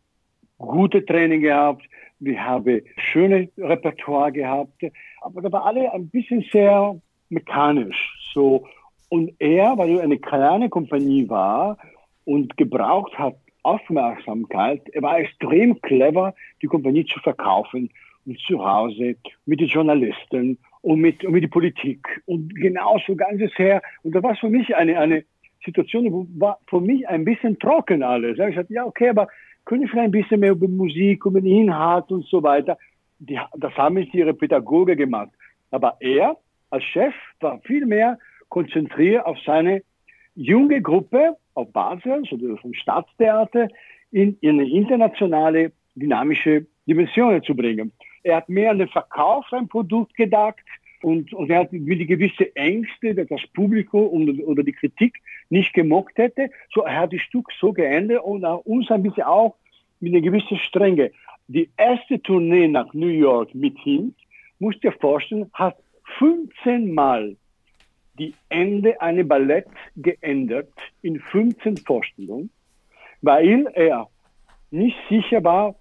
gute 0.57 1.05
Training 1.05 1.41
gehabt, 1.41 1.83
wir 2.19 2.43
haben 2.43 2.81
schöne 2.97 3.49
Repertoire 3.57 4.31
gehabt, 4.31 4.83
aber 5.21 5.41
da 5.41 5.51
war 5.51 5.65
alle 5.65 5.91
ein 5.93 6.09
bisschen 6.09 6.43
sehr 6.51 6.99
mechanisch. 7.29 8.17
So. 8.33 8.65
Und 9.09 9.33
er, 9.39 9.77
weil 9.77 9.97
er 9.97 10.03
eine 10.03 10.17
kleine 10.17 10.69
Kompanie 10.69 11.29
war 11.29 11.77
und 12.25 12.57
gebraucht 12.57 13.17
hat 13.17 13.35
Aufmerksamkeit, 13.67 14.87
er 14.93 15.01
war 15.01 15.19
extrem 15.19 15.81
clever, 15.81 16.33
die 16.61 16.67
Kompanie 16.67 17.05
zu 17.05 17.19
verkaufen 17.19 17.89
und 18.25 18.39
zu 18.39 18.63
Hause 18.65 19.15
mit 19.45 19.59
den 19.59 19.67
Journalisten 19.67 20.57
und 20.81 21.01
mit, 21.01 21.25
und 21.25 21.33
mit 21.33 21.43
der 21.43 21.49
Politik 21.49 22.21
und 22.25 22.55
genauso 22.55 23.15
ganzes 23.15 23.51
her. 23.57 23.81
Und 24.03 24.15
da 24.15 24.23
war 24.23 24.31
es 24.31 24.39
für 24.39 24.49
mich 24.49 24.73
eine, 24.75 24.97
eine 24.97 25.23
Situation, 25.65 26.11
wo 26.13 26.25
war 26.37 26.59
für 26.67 26.79
mich 26.79 27.07
ein 27.09 27.25
bisschen 27.25 27.59
trocken 27.59 28.03
alles. 28.03 28.39
Ich 28.39 28.55
sagte, 28.55 28.73
ja, 28.73 28.85
okay, 28.85 29.09
aber 29.09 29.27
können 29.65 29.81
wir 29.81 29.89
vielleicht 29.89 30.05
ein 30.05 30.11
bisschen 30.11 30.39
mehr 30.39 30.51
über 30.51 30.67
Musik, 30.67 31.25
über 31.25 31.41
den 31.41 31.51
Inhalt 31.51 32.09
und 32.09 32.25
so 32.25 32.41
weiter. 32.41 32.77
Die, 33.19 33.37
das 33.57 33.75
haben 33.75 33.95
nicht 33.95 34.13
ihre 34.13 34.33
Pädagoge 34.33 34.95
gemacht. 34.95 35.31
Aber 35.71 35.97
er 35.99 36.37
als 36.69 36.85
Chef 36.85 37.13
war 37.41 37.59
viel 37.61 37.85
mehr 37.85 38.17
konzentriert 38.47 39.25
auf 39.25 39.37
seine 39.45 39.81
junge 40.37 40.81
Gruppe 40.81 41.35
auf 41.55 41.71
Basel, 41.73 42.13
also 42.13 42.57
vom 42.57 42.73
Staatstheater, 42.73 43.67
in, 44.11 44.37
in 44.41 44.59
eine 44.59 44.69
internationale 44.69 45.71
dynamische 45.95 46.65
Dimension 46.85 47.43
zu 47.43 47.55
bringen. 47.55 47.91
Er 48.23 48.37
hat 48.37 48.49
mehr 48.49 48.71
an 48.71 48.77
den 48.77 48.87
Verkauf 48.87 49.45
ein 49.51 49.67
Produkt 49.67 50.15
gedacht 50.15 50.59
und, 51.01 51.33
und 51.33 51.49
er 51.49 51.59
hat 51.59 51.73
mit 51.73 51.99
die 51.99 52.05
gewisse 52.05 52.55
Ängste, 52.55 53.15
dass 53.15 53.27
das 53.27 53.47
Publikum 53.53 54.29
oder 54.45 54.63
die 54.63 54.73
Kritik 54.73 55.15
nicht 55.49 55.73
gemockt 55.73 56.17
hätte. 56.17 56.49
So, 56.73 56.81
er 56.81 57.01
hat 57.01 57.13
das 57.13 57.21
Stück 57.21 57.47
so 57.59 57.73
geändert 57.73 58.23
und 58.23 58.43
uns 58.43 58.89
ein 58.91 59.03
bisschen 59.03 59.23
auch 59.23 59.55
mit 59.99 60.13
einer 60.13 60.21
gewissen 60.21 60.57
Strenge. 60.57 61.11
Die 61.47 61.69
erste 61.77 62.21
Tournee 62.21 62.67
nach 62.67 62.93
New 62.93 63.07
York 63.07 63.53
mit 63.55 63.85
ihm, 63.85 64.13
musst 64.59 64.83
dir 64.83 64.91
vorstellen, 64.91 65.49
hat 65.53 65.77
15 66.17 66.93
Mal 66.93 67.35
die 68.19 68.33
Ende 68.49 68.99
einer 69.01 69.23
Ballett 69.23 69.67
geändert 69.95 70.71
in 71.01 71.19
15 71.19 71.77
Vorstellungen, 71.77 72.49
weil 73.21 73.67
er 73.73 74.07
nicht 74.71 74.97
sicher 75.09 75.43
war, 75.43 75.75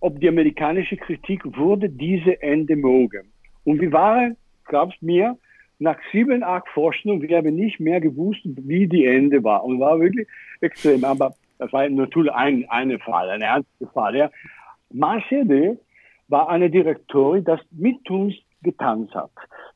ob 0.00 0.20
die 0.20 0.28
amerikanische 0.28 0.96
Kritik 0.96 1.44
würde 1.56 1.88
diese 1.88 2.40
Ende 2.42 2.76
mögen. 2.76 3.32
Und 3.64 3.80
wir 3.80 3.92
waren, 3.92 4.36
glaubst 4.64 5.02
mir, 5.02 5.36
nach 5.78 5.98
sieben, 6.12 6.42
acht 6.42 6.68
Vorstellungen, 6.68 7.22
wir 7.22 7.36
haben 7.36 7.54
nicht 7.54 7.78
mehr 7.80 8.00
gewusst, 8.00 8.40
wie 8.44 8.88
die 8.88 9.06
Ende 9.06 9.42
war. 9.44 9.64
Und 9.64 9.80
war 9.80 10.00
wirklich 10.00 10.26
extrem. 10.60 11.04
Aber 11.04 11.34
das 11.58 11.72
war 11.72 11.88
natürlich 11.88 12.32
ein, 12.32 12.64
eine 12.68 12.98
Fall, 12.98 13.30
ein 13.30 13.42
ernster 13.42 13.86
Fall. 13.92 14.16
Ja. 14.16 14.30
Marcel 14.92 15.78
war 16.28 16.48
eine 16.48 16.70
Direktorin, 16.70 17.44
die 17.44 17.82
mit 17.82 18.10
uns 18.10 18.34
getanzt 18.62 19.14
hat. 19.14 19.30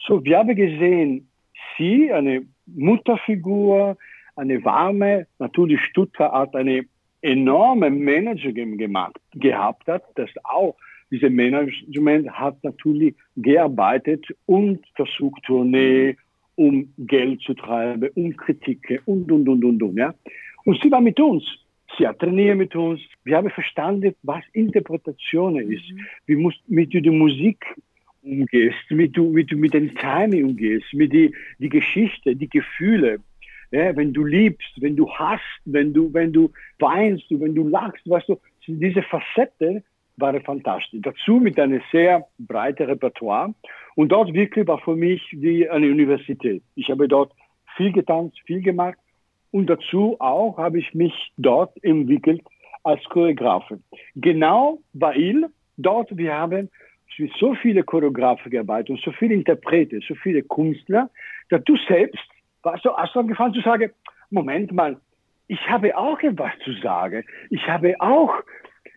So, 0.07 0.25
wir 0.25 0.39
haben 0.39 0.55
gesehen, 0.57 1.29
sie, 1.77 2.13
eine 2.13 2.45
Mutterfigur, 2.67 3.97
eine 4.37 4.65
warme, 4.65 5.27
natürlich 5.39 5.81
Stuttgart 5.81 6.33
hat 6.33 6.55
eine 6.55 6.85
enorme 7.21 7.91
Manager 7.91 8.53
gemacht, 8.53 9.21
gehabt 9.35 9.87
hat, 9.87 10.05
das 10.17 10.31
auch 10.45 10.77
diese 11.11 11.29
Management 11.29 12.31
hat 12.31 12.57
natürlich 12.65 13.15
gearbeitet 13.37 14.27
und 14.47 14.81
versucht 14.95 15.43
Tournee, 15.45 16.17
um 16.55 16.93
Geld 16.97 17.43
zu 17.43 17.55
treiben, 17.55 18.09
um 18.15 18.35
Kritiken 18.37 18.99
und, 19.05 19.31
und, 19.31 19.49
und, 19.49 19.63
und, 19.63 19.83
und, 19.83 19.97
ja. 19.97 20.15
Und 20.65 20.81
sie 20.83 20.91
war 20.91 21.01
mit 21.01 21.21
uns. 21.21 21.45
Sie 21.99 22.07
hat 22.07 22.19
trainiert 22.19 22.57
mit 22.57 22.75
uns. 22.75 23.01
Wir 23.25 23.37
haben 23.37 23.51
verstanden, 23.51 24.15
was 24.23 24.43
Interpretation 24.55 25.59
ist. 25.59 25.91
Mhm. 25.91 26.01
Wie 26.27 26.37
musst 26.37 26.61
mit 26.67 26.95
der 26.95 27.13
Musik 27.13 27.65
umgehst, 28.23 28.85
wie 28.89 29.09
du, 29.09 29.35
wie 29.35 29.45
du 29.45 29.57
mit 29.57 29.75
den 29.75 29.95
Timing 29.95 30.45
umgehst, 30.51 30.93
mit 30.93 31.13
die, 31.13 31.35
die 31.59 31.69
Geschichte, 31.69 32.37
die 32.37 32.49
Gefühle. 32.49 33.19
Ja, 33.71 33.97
wenn 33.97 34.13
du 34.13 34.25
liebst, 34.25 34.81
wenn 34.81 34.97
du 34.97 35.11
hast, 35.11 35.43
wenn 35.65 35.95
du, 35.95 36.13
wenn 36.13 36.33
du 36.33 36.51
weinst, 36.79 37.25
wenn 37.31 37.55
du 37.55 37.67
lachst, 37.67 38.09
weißt 38.09 38.29
du, 38.29 38.39
diese 38.67 39.03
Facette 39.03 39.83
war 40.17 40.39
fantastisch. 40.41 41.01
Dazu 41.03 41.37
mit 41.37 41.59
einem 41.59 41.81
sehr 41.91 42.27
breiten 42.39 42.85
Repertoire. 42.85 43.55
Und 43.95 44.11
dort 44.13 44.33
wirklich 44.35 44.67
war 44.67 44.79
für 44.79 44.95
mich 44.95 45.23
wie 45.33 45.69
eine 45.69 45.87
Universität. 45.87 46.63
Ich 46.75 46.91
habe 46.91 47.09
dort 47.09 47.33
viel 47.77 47.93
getanzt, 47.93 48.39
viel 48.45 48.63
gemacht. 48.63 48.99
Und 49.51 49.69
dazu 49.69 50.17
auch 50.19 50.59
habe 50.59 50.79
ich 50.79 50.95
mich 50.95 51.33
dort 51.39 51.73
entwickelt 51.83 52.43
als 52.85 53.03
Choreografe. 53.05 53.81
Genau 54.15 54.81
weil 54.93 55.47
dort 55.77 56.17
wir 56.17 56.35
haben 56.35 56.71
so 57.39 57.55
viele 57.55 57.83
Choreografen 57.83 58.51
gearbeitet 58.51 58.91
und 58.91 59.01
so 59.01 59.13
viele 59.13 59.35
Interprete, 59.35 60.01
so 60.07 60.15
viele 60.15 60.43
Künstler, 60.43 61.11
dass 61.51 61.63
du 61.65 61.77
selbst 61.89 62.23
warst 62.63 62.85
du, 62.85 62.91
angefangen 62.91 63.55
zu 63.55 63.61
sagen, 63.61 63.91
Moment 64.31 64.73
mal, 64.73 64.97
ich 65.49 65.61
habe 65.69 65.97
auch 65.97 66.21
etwas 66.21 66.53
zu 66.65 66.73
sagen. 66.75 67.25
Ich 67.51 67.67
habe 67.69 68.01
auch 68.01 68.35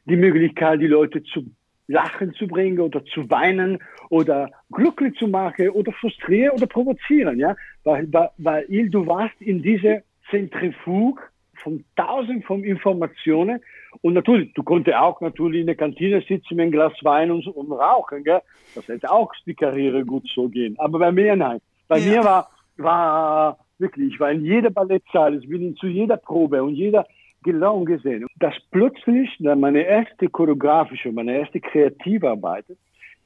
die 0.05 0.15
Möglichkeit, 0.15 0.79
die 0.79 0.87
Leute 0.87 1.23
zu 1.23 1.45
lachen 1.87 2.33
zu 2.33 2.47
bringen 2.47 2.79
oder 2.79 3.03
zu 3.05 3.29
weinen 3.29 3.79
oder 4.09 4.49
glücklich 4.71 5.15
zu 5.17 5.27
machen 5.27 5.69
oder 5.69 5.91
frustrieren 5.91 6.55
oder 6.55 6.67
provozieren, 6.67 7.37
ja, 7.37 7.55
weil, 7.83 8.11
weil, 8.11 8.29
weil 8.37 8.89
du 8.89 9.05
warst 9.05 9.39
in 9.39 9.61
diese 9.61 10.03
Zentrifug 10.29 11.21
von 11.55 11.83
tausend 11.95 12.45
von 12.45 12.63
Informationen 12.63 13.59
und 14.01 14.13
natürlich, 14.13 14.53
du 14.53 14.63
konntest 14.63 14.97
auch 14.97 15.21
natürlich 15.21 15.61
in 15.61 15.67
der 15.67 15.75
Kantine 15.75 16.21
sitzen 16.21 16.55
mit 16.55 16.61
einem 16.61 16.71
Glas 16.71 16.93
Wein 17.01 17.31
und, 17.31 17.47
und 17.47 17.71
rauchen, 17.71 18.23
gell? 18.23 18.41
das 18.73 18.87
hätte 18.87 19.11
auch 19.11 19.31
die 19.45 19.53
Karriere 19.53 20.05
gut 20.05 20.27
so 20.33 20.47
gehen, 20.47 20.75
aber 20.79 20.99
bei 20.99 21.11
mir 21.11 21.35
nein. 21.35 21.59
Bei 21.87 21.99
ja. 21.99 22.11
mir 22.11 22.23
war, 22.23 22.49
war 22.77 23.57
wirklich, 23.77 24.13
ich 24.13 24.19
war 24.19 24.31
in 24.31 24.43
jeder 24.43 24.69
Ballettsaal, 24.69 25.35
ich 25.35 25.47
bin 25.47 25.75
zu 25.75 25.87
jeder 25.87 26.17
Probe 26.17 26.63
und 26.63 26.73
jeder 26.75 27.05
genau 27.43 27.83
gesehen, 27.83 28.25
dass 28.39 28.55
plötzlich 28.71 29.29
meine 29.39 29.83
erste 29.83 30.27
choreografische, 30.27 31.11
meine 31.11 31.37
erste 31.37 31.59
kreative 31.59 32.31
Arbeit, 32.31 32.65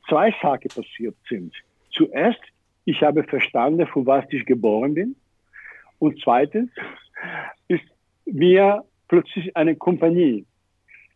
zwei 0.07 0.33
Sachen 0.41 0.67
passiert 0.67 1.15
sind. 1.29 1.53
Zuerst, 1.91 2.41
ich 2.85 3.01
habe 3.01 3.23
verstanden, 3.23 3.87
für 3.87 4.05
was 4.05 4.25
ich 4.29 4.45
geboren 4.45 4.93
bin. 4.93 5.15
Und 5.99 6.19
zweitens 6.23 6.69
ist 7.67 7.83
mir 8.25 8.83
plötzlich 9.07 9.55
eine 9.55 9.75
Kompanie 9.75 10.45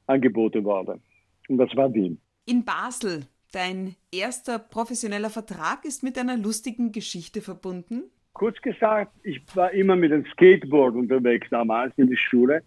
angeboten 0.07 0.63
worden. 0.63 1.01
Und 1.47 1.57
das 1.57 1.75
war 1.75 1.93
Wien. 1.93 2.19
In 2.45 2.63
Basel, 2.65 3.25
dein 3.51 3.95
erster 4.11 4.59
professioneller 4.59 5.29
Vertrag 5.29 5.85
ist 5.85 6.03
mit 6.03 6.17
einer 6.17 6.37
lustigen 6.37 6.91
Geschichte 6.91 7.41
verbunden. 7.41 8.03
Kurz 8.33 8.59
gesagt, 8.61 9.11
ich 9.23 9.41
war 9.55 9.71
immer 9.71 9.95
mit 9.95 10.11
dem 10.11 10.25
Skateboard 10.25 10.95
unterwegs 10.95 11.47
damals 11.49 11.93
in 11.97 12.09
der 12.09 12.17
Schule 12.17 12.63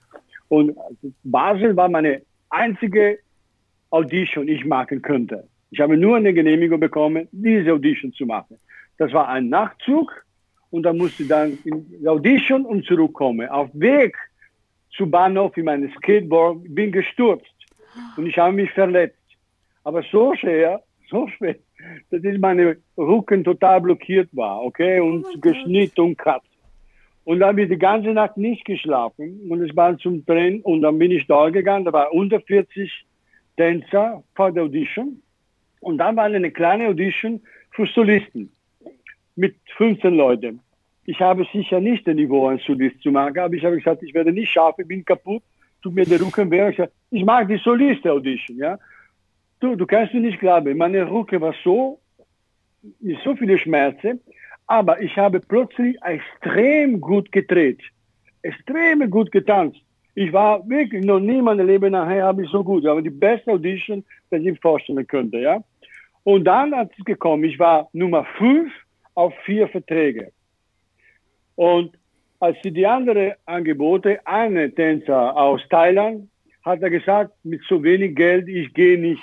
und 0.49 0.77
Basel 1.25 1.77
war 1.77 1.89
meine 1.89 2.23
einzige 2.51 3.19
Audition, 3.91 4.47
die 4.47 4.55
ich 4.55 4.65
machen 4.65 5.03
könnte. 5.03 5.49
Ich 5.71 5.81
habe 5.81 5.97
nur 5.97 6.17
eine 6.17 6.33
Genehmigung 6.33 6.79
bekommen, 6.79 7.29
diese 7.33 7.73
Audition 7.73 8.13
zu 8.13 8.27
machen. 8.27 8.59
Das 8.99 9.13
war 9.13 9.29
ein 9.29 9.49
Nachtzug 9.49 10.25
und 10.71 10.85
da 10.85 10.93
musste 10.93 11.25
dann 11.25 11.59
in 11.65 11.87
die 11.89 12.09
Audition 12.09 12.65
und 12.65 12.85
zurückkommen. 12.85 13.49
Auf 13.49 13.69
Weg 13.75 14.17
zu 14.97 15.09
Bahnhof 15.09 15.57
in 15.57 15.65
meinem 15.67 15.91
Skateboard 15.97 16.59
bin 16.69 16.93
gestürzt 16.93 17.55
und 18.17 18.27
ich 18.27 18.39
habe 18.39 18.53
mich 18.53 18.71
verletzt. 18.73 19.17
Aber 19.85 20.03
so 20.11 20.35
schwer, 20.35 20.83
so 21.11 21.29
schwer, 21.29 21.57
dass 22.11 22.23
meine 22.39 22.77
Rücken 22.97 23.45
total 23.45 23.81
blockiert 23.81 24.29
war, 24.33 24.63
okay, 24.63 25.01
und 25.01 25.25
oh 25.25 25.39
geschnitten 25.41 26.01
und 26.01 26.19
kratzt. 26.19 26.49
Und 27.25 27.41
dann 27.41 27.51
habe 27.51 27.63
ich 27.63 27.69
die 27.69 27.79
ganze 27.79 28.11
Nacht 28.11 28.37
nicht 28.37 28.65
geschlafen 28.65 29.51
und 29.51 29.61
es 29.63 29.75
war 29.77 29.99
zum 29.99 30.25
Training 30.27 30.63
und 30.63 30.83
dann 30.83 30.99
bin 30.99 31.11
ich 31.11 31.27
da 31.27 31.51
gegangen, 31.51 31.85
da 31.85 31.93
war 31.93 32.13
unter 32.13 32.41
40 32.41 33.05
Tänzer 33.57 34.23
vor 34.35 34.53
der 34.53 34.65
Audition 34.65 35.21
und 35.81 35.99
dann 35.99 36.17
war 36.17 36.25
eine 36.25 36.51
kleine 36.51 36.89
Audition 36.89 37.41
für 37.73 37.87
Solisten 37.87 38.53
mit 39.35 39.57
15 39.77 40.15
Leuten. 40.15 40.61
Ich 41.09 41.21
habe 41.21 41.47
sicher 41.53 41.81
nicht 41.81 42.07
den 42.07 42.17
Niveau, 42.17 42.49
ein 42.49 42.59
Solist 42.59 43.01
zu 43.01 43.13
machen, 43.13 43.39
aber 43.39 43.55
ich 43.55 43.65
habe 43.65 43.77
gesagt, 43.77 44.03
ich 44.03 44.13
werde 44.13 44.33
nicht 44.33 44.51
schaffen, 44.51 44.83
ich 44.83 44.89
bin 44.89 45.05
kaputt, 45.05 45.43
tut 45.81 45.95
mir 45.95 46.05
der 46.05 46.21
Rücken 46.21 46.51
weh. 46.51 46.69
Ich, 46.69 46.83
ich 47.13 47.25
mag 47.25 47.47
die 47.47 47.59
Solist-Audition, 47.59 48.59
ja. 48.59 48.77
Du, 49.61 49.77
du 49.77 49.87
kannst 49.87 50.13
mir 50.13 50.21
nicht 50.21 50.41
glauben, 50.41 50.77
meine 50.77 51.09
Rücken 51.09 51.41
war 51.41 51.55
so, 51.63 52.01
mit 53.01 53.19
so 53.23 53.37
viele 53.37 53.57
Schmerzen, 53.57 54.21
aber 54.67 55.01
ich 55.01 55.17
habe 55.17 55.41
plötzlich 55.41 55.97
extrem 56.03 57.01
gut 57.01 57.31
gedreht, 57.31 57.81
extrem 58.43 59.09
gut 59.09 59.31
getanzt. 59.31 59.81
Ich 60.17 60.33
war 60.33 60.69
wirklich 60.69 61.05
noch 61.05 61.21
nie 61.21 61.39
in 61.39 61.45
meinem 61.45 61.67
Leben 61.67 61.93
nachher 61.93 62.25
habe 62.25 62.45
ich 62.45 62.51
so 62.51 62.65
gut, 62.65 62.85
aber 62.85 63.01
die 63.01 63.11
beste 63.11 63.53
Audition, 63.53 64.05
die 64.33 64.49
ich 64.49 64.61
vorstellen 64.61 65.07
könnte, 65.07 65.39
ja. 65.39 65.63
Und 66.25 66.45
dann 66.45 66.75
hat 66.75 66.91
es 66.99 67.05
gekommen, 67.05 67.45
ich 67.45 67.59
war 67.61 67.89
Nummer 67.93 68.25
fünf 68.39 68.73
auf 69.15 69.33
vier 69.45 69.69
Verträge. 69.69 70.33
Und 71.57 71.97
als 72.39 72.57
sie 72.63 72.71
die 72.71 72.87
andere 72.87 73.37
Angebote, 73.47 74.21
eine 74.27 74.73
Tänzer 74.73 75.37
aus 75.37 75.61
Thailand, 75.69 76.29
hat 76.65 76.83
er 76.83 76.91
gesagt, 76.91 77.33
mit 77.45 77.63
so 77.69 77.83
wenig 77.83 78.15
Geld, 78.15 78.49
ich 78.49 78.73
gehe 78.73 78.99
nicht 78.99 79.23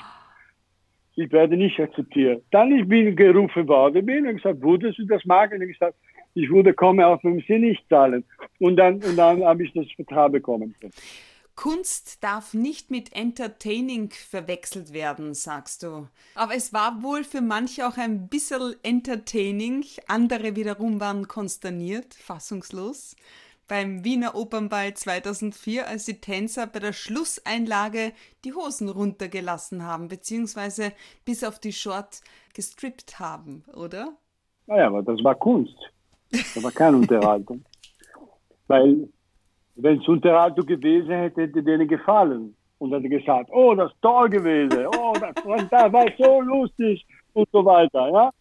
ich 1.16 1.32
werde 1.32 1.58
nicht 1.58 1.80
akzeptiert. 1.80 2.44
Dann 2.52 2.72
ich 2.72 2.88
bin 2.88 3.16
gerufen 3.16 3.68
worden, 3.68 4.06
bin 4.06 4.28
und 4.28 4.38
gesagt, 4.38 4.62
würdest 4.62 4.98
du 4.98 5.06
das 5.06 5.24
machen? 5.26 5.56
Und 5.56 5.62
ich 5.64 5.78
gesagt, 5.80 5.96
ich 6.34 6.50
würde 6.50 6.74
kommen, 6.74 7.04
auch 7.04 7.24
wenn 7.24 7.44
sie 7.48 7.60
nicht 7.60 7.88
zahlen. 7.88 8.24
Und 8.60 8.78
dann, 8.78 8.96
und 8.96 9.16
dann 9.16 9.44
habe 9.44 9.64
ich 9.64 9.72
das 9.74 9.86
Vertrag 9.96 10.32
bekommen. 10.32 10.74
Kunst 11.56 12.24
darf 12.24 12.54
nicht 12.54 12.90
mit 12.90 13.14
Entertaining 13.14 14.12
verwechselt 14.12 14.92
werden, 14.92 15.34
sagst 15.34 15.84
du. 15.84 16.08
Aber 16.36 16.56
es 16.56 16.74
war 16.74 17.04
wohl 17.04 17.24
für 17.24 17.42
manche 17.42 17.88
auch 17.88 17.98
ein 17.98 18.28
bisschen 18.28 18.76
entertaining, 18.84 19.86
andere 20.08 20.56
wiederum 20.56 21.00
waren 21.00 21.28
konsterniert, 21.28 22.14
fassungslos 22.16 23.16
beim 23.68 24.04
Wiener 24.04 24.36
Opernball 24.36 24.94
2004, 24.94 25.88
als 25.88 26.06
die 26.06 26.20
Tänzer 26.20 26.68
bei 26.68 26.80
der 26.80 26.94
Schlusseinlage 26.94 28.12
die 28.44 28.54
Hosen 28.54 28.90
runtergelassen 28.90 29.84
haben, 29.84 30.08
beziehungsweise 30.10 30.92
bis 31.26 31.44
auf 31.44 31.60
die 31.60 31.74
Short 31.74 32.22
gestrippt 32.54 33.20
haben, 33.20 33.64
oder? 33.74 34.14
Naja, 34.68 34.88
aber 34.88 35.02
das 35.02 35.24
war 35.24 35.36
Kunst. 35.36 35.76
Das 36.32 36.62
war 36.62 36.72
keine 36.72 36.98
Unterhaltung. 36.98 37.64
Weil, 38.68 39.10
wenn 39.76 40.00
es 40.00 40.08
Unterhaltung 40.08 40.66
gewesen 40.66 41.12
hätte, 41.12 41.42
hätte 41.42 41.64
denen 41.64 41.88
gefallen. 41.88 42.56
Und 42.80 42.94
hat 42.94 43.04
gesagt, 43.04 43.50
oh, 43.52 43.74
das 43.76 43.92
ist 43.92 44.02
toll 44.02 44.30
gewesen, 44.30 44.88
oh, 44.98 45.14
das, 45.14 45.70
das 45.70 45.94
war 45.94 46.06
so 46.18 46.42
lustig 46.42 47.06
und 47.34 47.48
so 47.52 47.64
weiter, 47.64 48.10
ja. 48.10 48.32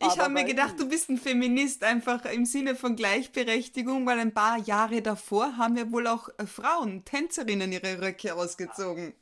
Ich 0.00 0.18
habe 0.18 0.32
mir 0.32 0.44
gedacht, 0.44 0.74
du 0.78 0.88
bist 0.88 1.08
ein 1.08 1.16
Feminist, 1.16 1.82
einfach 1.84 2.24
im 2.26 2.44
Sinne 2.44 2.74
von 2.74 2.96
Gleichberechtigung, 2.96 4.06
weil 4.06 4.18
ein 4.18 4.34
paar 4.34 4.58
Jahre 4.58 5.00
davor 5.02 5.56
haben 5.56 5.76
ja 5.76 5.90
wohl 5.90 6.06
auch 6.06 6.28
äh, 6.38 6.46
Frauen, 6.46 7.04
Tänzerinnen 7.04 7.72
ihre 7.72 8.00
Röcke 8.02 8.34
ausgezogen. 8.34 9.14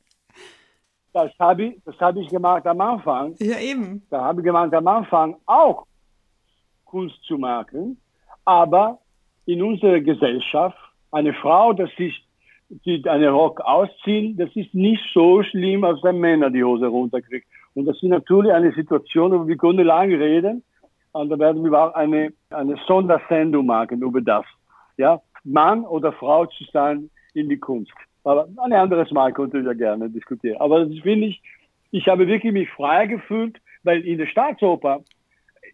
Das 1.13 1.31
habe 1.39 1.65
ich, 1.65 2.01
hab 2.01 2.17
ich 2.17 2.29
gemacht 2.29 2.67
am 2.67 2.81
Anfang. 2.81 3.37
Ja, 3.39 3.59
eben. 3.59 4.05
Da 4.11 4.23
habe 4.23 4.41
ich 4.41 4.45
gemacht 4.45 4.75
am 4.75 4.89
Anfang 4.89 5.37
auch 5.47 5.87
Kunst 6.85 7.23
zu 7.25 7.39
machen. 7.39 8.01
Aber 8.45 8.99
in 9.47 9.63
unserer 9.63 10.01
Gesellschaft, 10.01 10.77
eine 11.15 11.33
Frau, 11.33 11.73
das 11.73 11.91
sich 11.97 12.27
die 12.69 13.09
eine 13.09 13.31
Rock 13.31 13.61
ausziehen, 13.61 14.37
das 14.37 14.51
ist 14.57 14.75
nicht 14.75 15.03
so 15.13 15.43
schlimm, 15.43 15.85
als 15.85 16.03
wenn 16.03 16.19
Männer 16.19 16.51
die 16.51 16.65
Hose 16.65 16.87
runterkriegen. 16.87 17.47
Und 17.75 17.87
das 17.87 17.97
ist 17.97 18.09
natürlich 18.09 18.53
eine 18.53 18.73
Situation, 18.73 19.33
wo 19.33 19.47
wir 19.47 19.57
können 19.57 19.87
lange 19.87 20.19
reden. 20.19 20.63
Und 21.13 21.31
da 21.31 21.39
werden 21.39 21.63
wir 21.63 21.73
auch 21.73 21.95
eine, 21.95 22.33
eine 22.51 22.77
Sondersendung 22.87 23.67
machen 23.67 24.03
über 24.03 24.21
das. 24.21 24.45
Ja, 24.97 25.21
Mann 25.45 25.85
oder 25.85 26.13
Frau 26.13 26.47
zu 26.47 26.65
sein 26.73 27.11
in 27.35 27.49
die 27.49 27.59
Kunst. 27.59 27.93
Aber 28.25 28.49
ein 28.57 28.73
anderes 28.73 29.11
Mal 29.13 29.33
könnte 29.33 29.59
ich 29.59 29.67
ja 29.67 29.75
gerne 29.75 30.09
diskutieren. 30.09 30.57
Aber 30.61 30.85
das 30.85 30.99
finde 31.01 31.29
ich, 31.29 31.43
ich 31.91 32.09
habe 32.09 32.27
wirklich 32.27 32.53
mich 32.53 32.71
frei 32.71 33.07
gefühlt, 33.07 33.59
weil 33.85 34.01
in 34.01 34.19
der 34.19 34.27
Staatsoper, 34.27 35.03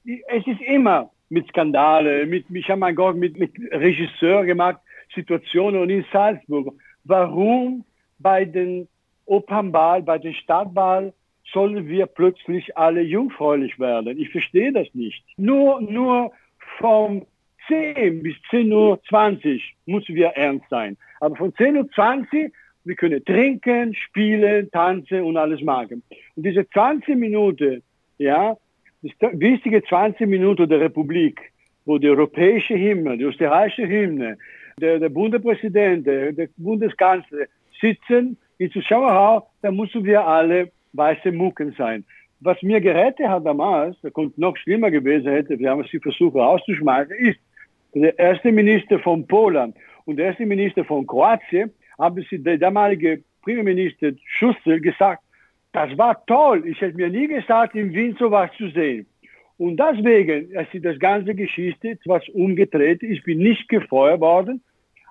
es 0.05 0.47
ist 0.47 0.61
immer 0.61 1.11
mit 1.29 1.49
Skandale, 1.49 2.27
mit, 2.27 2.45
ich 2.51 2.69
habe 2.69 2.81
mein 2.81 2.97
Gott, 2.97 3.17
mit, 3.17 3.39
mit 3.39 3.53
Regisseur 3.71 4.45
gemacht, 4.45 4.81
Situationen 5.15 5.81
und 5.81 5.91
in 5.91 6.05
Salzburg. 6.13 6.75
Warum 7.05 7.85
bei 8.19 8.45
den 8.45 8.89
Opernball, 9.27 10.03
bei 10.03 10.19
den 10.19 10.35
Stadtball 10.35 11.13
sollen 11.53 11.89
wir 11.89 12.07
plötzlich 12.07 12.77
alle 12.77 13.01
jungfräulich 13.01 13.79
werden? 13.79 14.19
Ich 14.19 14.31
verstehe 14.31 14.73
das 14.73 14.89
nicht. 14.95 15.25
Nur, 15.37 15.81
nur 15.81 16.33
vom 16.79 17.27
10 17.69 18.23
bis 18.23 18.35
10.20 18.51 19.55
Uhr 19.55 19.61
müssen 19.87 20.15
wir 20.15 20.29
ernst 20.29 20.69
sein. 20.69 20.97
Aber 21.21 21.37
von 21.37 21.53
10.20 21.53 22.45
Uhr, 22.45 22.51
wir 22.85 22.95
können 22.97 23.25
trinken, 23.25 23.95
spielen, 23.95 24.71
tanzen 24.71 25.23
und 25.23 25.37
alles 25.37 25.61
machen. 25.61 26.03
Und 26.35 26.47
diese 26.47 26.69
20 26.69 27.17
Minuten, 27.17 27.83
ja, 28.19 28.57
die 29.03 29.15
wichtige 29.33 29.83
20 29.83 30.27
Minuten 30.27 30.69
der 30.69 30.81
Republik, 30.81 31.41
wo 31.85 31.99
die 31.99 32.09
europäische 32.09 32.75
Hymne, 32.75 33.17
die 33.19 33.25
österreichische 33.25 33.87
Hymne, 33.87 34.39
der, 34.81 34.99
der 34.99 35.09
Bundespräsident, 35.09 36.07
der, 36.07 36.33
der 36.33 36.49
Bundeskanzler 36.57 37.47
sitzen 37.81 38.37
in 38.59 38.71
Zuschauerraum, 38.71 39.43
da 39.63 39.71
müssen 39.71 40.05
wir 40.05 40.27
alle 40.27 40.71
weiße 40.93 41.33
Mucken 41.33 41.75
sein. 41.77 42.05
Was 42.41 42.63
mir 42.63 42.81
gerettet 42.81 43.29
hat 43.29 43.45
damals, 43.45 43.97
da 44.03 44.11
konnte 44.11 44.41
noch 44.41 44.57
schlimmer 44.57 44.91
gewesen 44.91 45.31
hätte, 45.31 45.59
wir 45.59 45.71
haben 45.71 45.83
es 45.83 46.03
versucht 46.03 46.35
rauszuschmeißen, 46.35 47.15
ist, 47.17 47.39
der 47.95 48.19
erste 48.19 48.53
Minister 48.53 48.99
von 48.99 49.27
Polen 49.27 49.75
und 50.05 50.17
der 50.17 50.27
erste 50.27 50.47
Minister 50.47 50.85
von 50.85 51.07
Kroatien 51.07 51.71
haben 51.99 52.25
sie, 52.31 52.39
der 52.39 52.57
damalige 52.57 53.23
Premierminister 53.43 54.13
Schussel 54.25 54.81
gesagt, 54.81 55.23
das 55.73 55.97
war 55.99 56.25
toll, 56.27 56.67
ich 56.67 56.81
hätte 56.81 56.97
mir 56.97 57.09
nie 57.09 57.29
gesagt, 57.29 57.75
in 57.75 57.93
Wien 57.93 58.17
sowas 58.19 58.51
zu 58.57 58.69
sehen. 58.71 59.07
Und 59.59 59.79
deswegen, 59.79 60.57
als 60.57 60.71
sie 60.73 60.81
das 60.81 60.99
ganze 60.99 61.35
Geschichte 61.35 61.91
etwas 61.91 62.27
umgedreht, 62.31 63.03
ich 63.03 63.23
bin 63.23 63.39
nicht 63.39 63.69
gefeuert 63.69 64.21
worden, 64.21 64.63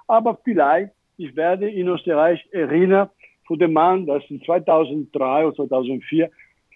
aber 0.10 0.38
vielleicht, 0.44 0.92
ich 1.18 1.36
werde 1.36 1.70
in 1.70 1.88
Österreich 1.88 2.46
erinnern 2.52 3.10
von 3.46 3.60
dem 3.60 3.74
Mann, 3.74 4.06
das 4.06 4.24
in 4.30 4.42
2003 4.44 5.46
oder 5.46 5.56
2004 5.56 6.30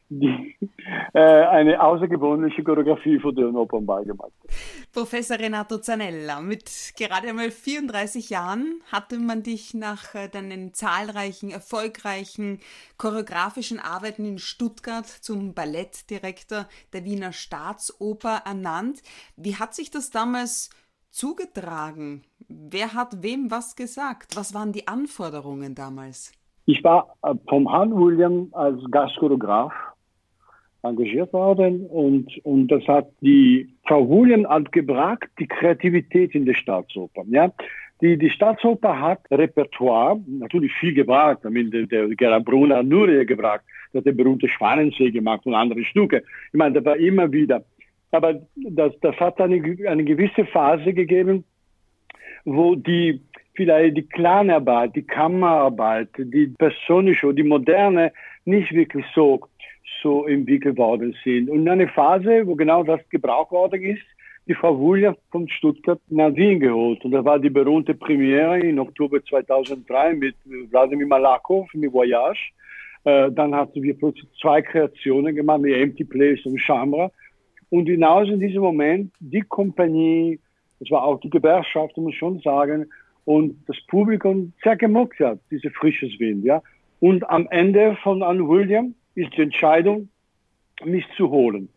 die, 0.09 0.55
äh, 1.13 1.19
eine 1.19 1.81
außergewöhnliche 1.81 2.63
Choreografie 2.63 3.19
für 3.19 3.33
den 3.33 3.55
Opernball 3.55 4.05
gemacht 4.05 4.31
hat. 4.43 4.51
Professor 4.91 5.39
Renato 5.39 5.79
Zanella, 5.79 6.41
mit 6.41 6.93
gerade 6.98 7.29
einmal 7.29 7.51
34 7.51 8.29
Jahren 8.29 8.81
hatte 8.91 9.17
man 9.17 9.43
dich 9.43 9.74
nach 9.74 10.13
äh, 10.13 10.27
deinen 10.27 10.74
zahlreichen, 10.74 11.51
erfolgreichen 11.51 12.59
choreografischen 12.98 13.79
Arbeiten 13.79 14.25
in 14.25 14.37
Stuttgart 14.37 15.07
zum 15.07 15.53
Ballettdirektor 15.53 16.67
der 16.93 17.05
Wiener 17.05 17.33
Staatsoper 17.33 18.41
ernannt. 18.46 19.01
Wie 19.35 19.55
hat 19.55 19.74
sich 19.74 19.89
das 19.89 20.11
damals 20.11 20.69
zugetragen? 21.13 22.23
Wer 22.47 22.93
hat 22.93 23.23
wem 23.23 23.49
was 23.49 23.75
gesagt? 23.75 24.35
Was 24.35 24.53
waren 24.53 24.73
die 24.73 24.87
Anforderungen 24.87 25.75
damals? 25.75 26.33
Ich 26.65 26.83
war 26.83 27.15
äh, 27.23 27.35
vom 27.47 27.71
Han 27.71 27.95
William 27.95 28.49
als 28.51 28.79
Gastchoreograf 28.89 29.73
engagiert 30.81 31.31
worden 31.31 31.85
und, 31.87 32.27
und 32.43 32.67
das 32.67 32.85
hat 32.87 33.07
die 33.21 33.69
Frau 33.85 34.09
William 34.09 34.47
hat 34.47 34.71
gebracht, 34.71 35.29
die 35.39 35.47
Kreativität 35.47 36.35
in 36.35 36.45
der 36.45 36.55
Staatsoper. 36.55 37.23
Ja? 37.29 37.51
Die, 38.01 38.17
die 38.17 38.29
Staatsoper 38.29 38.99
hat 38.99 39.19
Repertoire, 39.31 40.19
natürlich 40.27 40.73
viel 40.73 40.93
gebracht, 40.93 41.39
der, 41.43 41.85
der 41.85 42.07
Gerhard 42.15 42.43
Brunner 42.43 42.83
nur 42.83 43.07
gebracht, 43.23 43.63
hat 43.93 44.05
der 44.05 44.11
berühmte 44.11 44.49
Schwanensee 44.49 45.11
gemacht 45.11 45.45
und 45.45 45.53
andere 45.53 45.83
Stücke. 45.85 46.23
Ich 46.51 46.57
meine, 46.57 46.81
da 46.81 46.85
war 46.85 46.97
immer 46.97 47.31
wieder. 47.31 47.63
Aber 48.13 48.39
das, 48.55 48.93
das 49.01 49.15
hat 49.17 49.41
eine, 49.41 49.55
eine 49.87 50.03
gewisse 50.03 50.45
Phase 50.45 50.93
gegeben, 50.93 51.43
wo 52.45 52.75
die 52.75 53.21
vielleicht 53.55 53.97
die 53.97 54.07
Kleinarbeit, 54.07 54.95
die 54.95 55.03
Kammerarbeit, 55.03 56.09
die 56.17 56.47
persönliche, 56.47 57.33
die 57.33 57.43
moderne 57.43 58.11
nicht 58.45 58.71
wirklich 58.71 59.05
so 59.15 59.41
so 60.01 60.27
entwickelt 60.27 60.77
worden 60.77 61.15
sind. 61.23 61.49
Und 61.49 61.67
eine 61.67 61.87
Phase, 61.87 62.45
wo 62.45 62.55
genau 62.55 62.83
das 62.83 62.99
gebraucht 63.09 63.51
worden 63.51 63.81
ist, 63.81 64.03
die 64.47 64.53
Frau 64.53 64.77
Wulja 64.77 65.15
von 65.31 65.47
Stuttgart 65.47 65.99
nach 66.09 66.35
Wien 66.35 66.59
geholt. 66.59 67.03
Und 67.05 67.11
das 67.11 67.23
war 67.23 67.39
die 67.39 67.49
berühmte 67.49 67.93
Premiere 67.93 68.59
in 68.59 68.77
Oktober 68.77 69.23
2003 69.23 70.13
mit 70.13 70.35
Wladimir 70.69 71.07
Malakow, 71.07 71.67
mit 71.73 71.93
Voyage. 71.93 72.51
Äh, 73.05 73.31
dann 73.31 73.55
hatten 73.55 73.81
wir 73.81 73.97
plötzlich 73.97 74.27
zwei 74.41 74.61
Kreationen 74.61 75.35
gemacht, 75.35 75.61
mit 75.61 75.73
Empty 75.73 76.03
Place 76.03 76.45
und 76.45 76.59
Chambra. 76.59 77.09
Und 77.74 77.88
hinaus 77.88 78.29
in 78.29 78.40
diesem 78.40 78.62
Moment 78.62 79.12
die 79.20 79.42
Kompanie, 79.42 80.40
das 80.79 80.92
war 80.92 81.03
auch 81.05 81.20
die 81.22 81.29
Gewerkschaft, 81.31 81.98
muss 81.98 82.14
ich 82.14 82.20
schon 82.20 82.40
sagen, 82.42 82.86
und 83.25 83.57
das 83.68 83.75
Publikum 83.88 84.53
sehr 84.64 84.75
gemocht 84.75 85.20
hat, 85.20 85.40
diese 85.50 85.72
frisches 85.72 86.20
Wind, 86.20 86.46
ja. 86.46 86.62
Und 87.00 87.27
am 87.27 87.48
Ende 87.50 87.98
von 88.03 88.22
Anne 88.22 88.48
William, 88.48 88.94
ist 89.16 89.36
die 89.36 89.42
Entscheidung, 89.42 90.07
mich 90.86 91.03
zu 91.18 91.31
holen. 91.31 91.68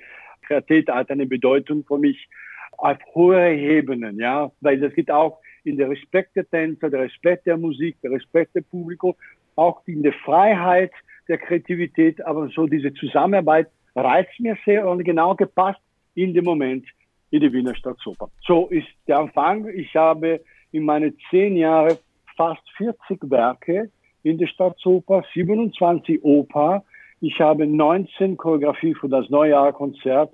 Kreativität 0.43 0.95
hat 0.95 1.11
eine 1.11 1.25
Bedeutung 1.25 1.83
für 1.89 1.97
mich 1.97 2.29
auf 2.77 2.99
hoher 3.15 3.47
Ebenen, 3.49 4.21
ja, 4.21 4.53
weil 4.61 4.85
es 4.85 4.95
geht 4.95 5.11
auch 5.11 5.39
in 5.65 5.79
der 5.79 5.89
Respekt 5.89 6.37
der 6.37 6.47
Tänzer, 6.47 6.91
der 6.91 7.05
Respekt 7.05 7.47
der 7.47 7.57
Musik, 7.57 7.97
der 8.03 8.11
Respekt 8.11 8.55
der 8.55 8.61
Publikum, 8.61 9.15
auch 9.55 9.81
in 9.87 10.03
der 10.03 10.13
Freiheit 10.13 10.93
der 11.27 11.39
Kreativität, 11.39 12.23
aber 12.27 12.51
so 12.51 12.67
diese 12.67 12.93
Zusammenarbeit 12.93 13.69
reizt 13.95 14.39
mir 14.41 14.59
sehr 14.67 14.87
und 14.87 15.03
genau 15.03 15.35
gepasst 15.35 15.81
in 16.17 16.35
dem 16.35 16.45
Moment 16.45 16.85
in 17.31 17.41
die 17.41 17.53
Wiener 17.53 17.75
Staatsoper. 17.75 18.29
So 18.47 18.67
ist 18.69 18.89
der 19.07 19.19
Anfang. 19.19 19.69
Ich 19.69 19.95
habe 19.95 20.41
in 20.73 20.85
meine 20.85 21.15
zehn 21.31 21.57
Jahre 21.57 21.99
fast 22.37 22.63
40 22.77 23.31
Werke 23.31 23.91
in 24.23 24.39
der 24.39 24.49
Staatsoper, 24.49 25.23
27 25.35 26.25
Oper, 26.25 26.85
ich 27.21 27.41
habe 27.41 27.67
19 27.67 28.37
Choreografie 28.37 28.95
für 28.95 29.09
das 29.09 29.31
Neujahrkonzert, 29.31 30.33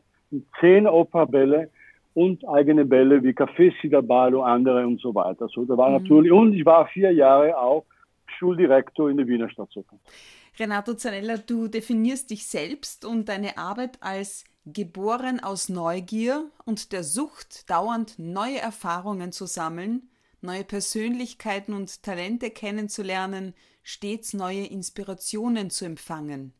10 0.61 0.87
Operbälle 0.87 1.71
und 2.15 2.47
eigene 2.49 2.85
Bälle 2.85 3.23
wie 3.23 3.31
Café 3.31 3.73
Sidabal 3.81 4.35
und 4.35 4.45
andere 4.45 4.87
und 4.87 5.01
so 5.01 5.15
weiter. 5.15 5.49
So, 5.49 5.65
da 5.65 5.77
war 5.77 5.91
mhm. 5.91 6.03
natürlich, 6.03 6.33
und 6.33 6.55
ich 6.55 6.65
war 6.65 6.87
vier 6.89 7.13
Jahre 7.13 7.57
auch 7.57 7.85
Schuldirektor 8.39 9.11
in 9.11 9.19
der 9.19 9.27
Wiener 9.27 9.49
Staatsoper. 9.49 9.97
Renato 10.59 10.95
Zanella, 10.95 11.37
du 11.39 11.69
definierst 11.69 12.31
dich 12.31 12.47
selbst 12.47 13.05
und 13.05 13.29
deine 13.29 13.57
Arbeit 13.57 13.99
als 14.01 14.45
geboren 14.65 15.41
aus 15.41 15.69
Neugier 15.69 16.45
und 16.65 16.93
der 16.93 17.03
Sucht, 17.03 17.69
dauernd 17.69 18.19
neue 18.19 18.59
Erfahrungen 18.59 19.33
zu 19.33 19.47
sammeln, 19.47 20.09
neue 20.41 20.65
Persönlichkeiten 20.65 21.75
und 21.75 22.03
Talente 22.03 22.51
kennenzulernen, 22.51 23.55
stets 23.83 24.35
neue 24.35 24.65
Inspirationen 24.65 25.71
zu 25.71 25.85
empfangen. 25.85 26.53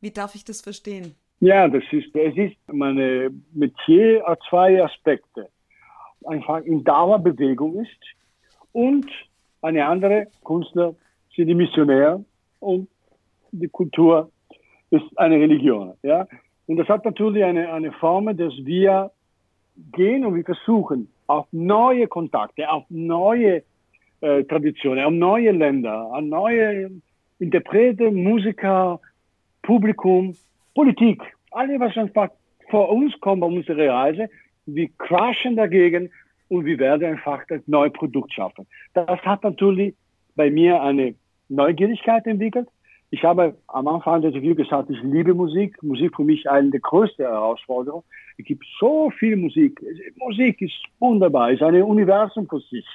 Wie 0.00 0.10
darf 0.10 0.34
ich 0.34 0.44
das 0.44 0.60
verstehen? 0.60 1.14
Ja, 1.40 1.68
das 1.68 1.84
ist, 1.92 2.14
es 2.14 2.36
ist 2.36 2.56
meine 2.72 3.30
Metier 3.52 4.24
hat 4.26 4.40
zwei 4.48 4.82
Aspekte. 4.82 5.48
Einfach 6.24 6.62
in 6.62 6.82
Dauerbewegung 6.82 7.84
ist 7.84 8.00
und 8.72 9.06
eine 9.62 9.86
andere 9.86 10.26
Künstler 10.44 10.94
sind 11.34 11.48
die 11.48 11.54
Missionäre 11.54 12.24
und 12.60 12.88
die 13.52 13.68
Kultur 13.68 14.30
ist 14.90 15.04
eine 15.16 15.36
Religion. 15.36 15.94
Ja? 16.02 16.26
Und 16.66 16.76
das 16.78 16.88
hat 16.88 17.04
natürlich 17.04 17.44
eine, 17.44 17.72
eine 17.72 17.92
Form, 17.92 18.36
dass 18.36 18.52
wir 18.64 19.10
gehen 19.92 20.24
und 20.24 20.34
wir 20.34 20.44
versuchen, 20.44 21.08
auf 21.26 21.46
neue 21.52 22.06
Kontakte, 22.08 22.70
auf 22.70 22.84
neue 22.88 23.62
äh, 24.20 24.44
Traditionen, 24.44 25.04
auf 25.04 25.12
neue 25.12 25.52
Länder, 25.52 26.06
auf 26.12 26.22
neue 26.22 26.90
Interpreten, 27.38 28.22
Musiker, 28.22 29.00
Publikum, 29.62 30.34
Politik. 30.74 31.22
Alles, 31.50 31.80
was 31.80 31.96
einfach 31.96 32.30
vor 32.70 32.90
uns 32.90 33.18
kommt 33.20 33.42
auf 33.42 33.52
unsere 33.52 33.88
Reise, 33.88 34.28
wir 34.66 34.88
crashen 34.98 35.56
dagegen 35.56 36.10
und 36.48 36.64
wir 36.64 36.78
werden 36.78 37.06
einfach 37.06 37.44
das 37.48 37.60
neue 37.66 37.90
Produkt 37.90 38.32
schaffen. 38.32 38.66
Das 38.94 39.20
hat 39.22 39.42
natürlich 39.42 39.94
bei 40.34 40.50
mir 40.50 40.82
eine 40.82 41.14
Neugierigkeit 41.48 42.26
entwickelt. 42.26 42.68
Ich 43.10 43.24
habe 43.24 43.56
am 43.68 43.86
Anfang 43.86 44.22
des 44.22 44.34
Interviews 44.34 44.56
gesagt, 44.56 44.90
ich 44.90 45.00
liebe 45.02 45.32
Musik. 45.32 45.80
Musik 45.82 46.16
für 46.16 46.24
mich 46.24 46.50
eine 46.50 46.70
der 46.70 46.80
größten 46.80 47.24
Herausforderungen. 47.24 48.04
Es 48.36 48.44
gibt 48.44 48.64
so 48.80 49.10
viel 49.10 49.36
Musik. 49.36 49.80
Musik 50.16 50.60
ist 50.60 50.74
wunderbar, 50.98 51.52
ist 51.52 51.62
ein 51.62 51.82
Universum 51.82 52.48
für 52.48 52.60
sich, 52.60 52.86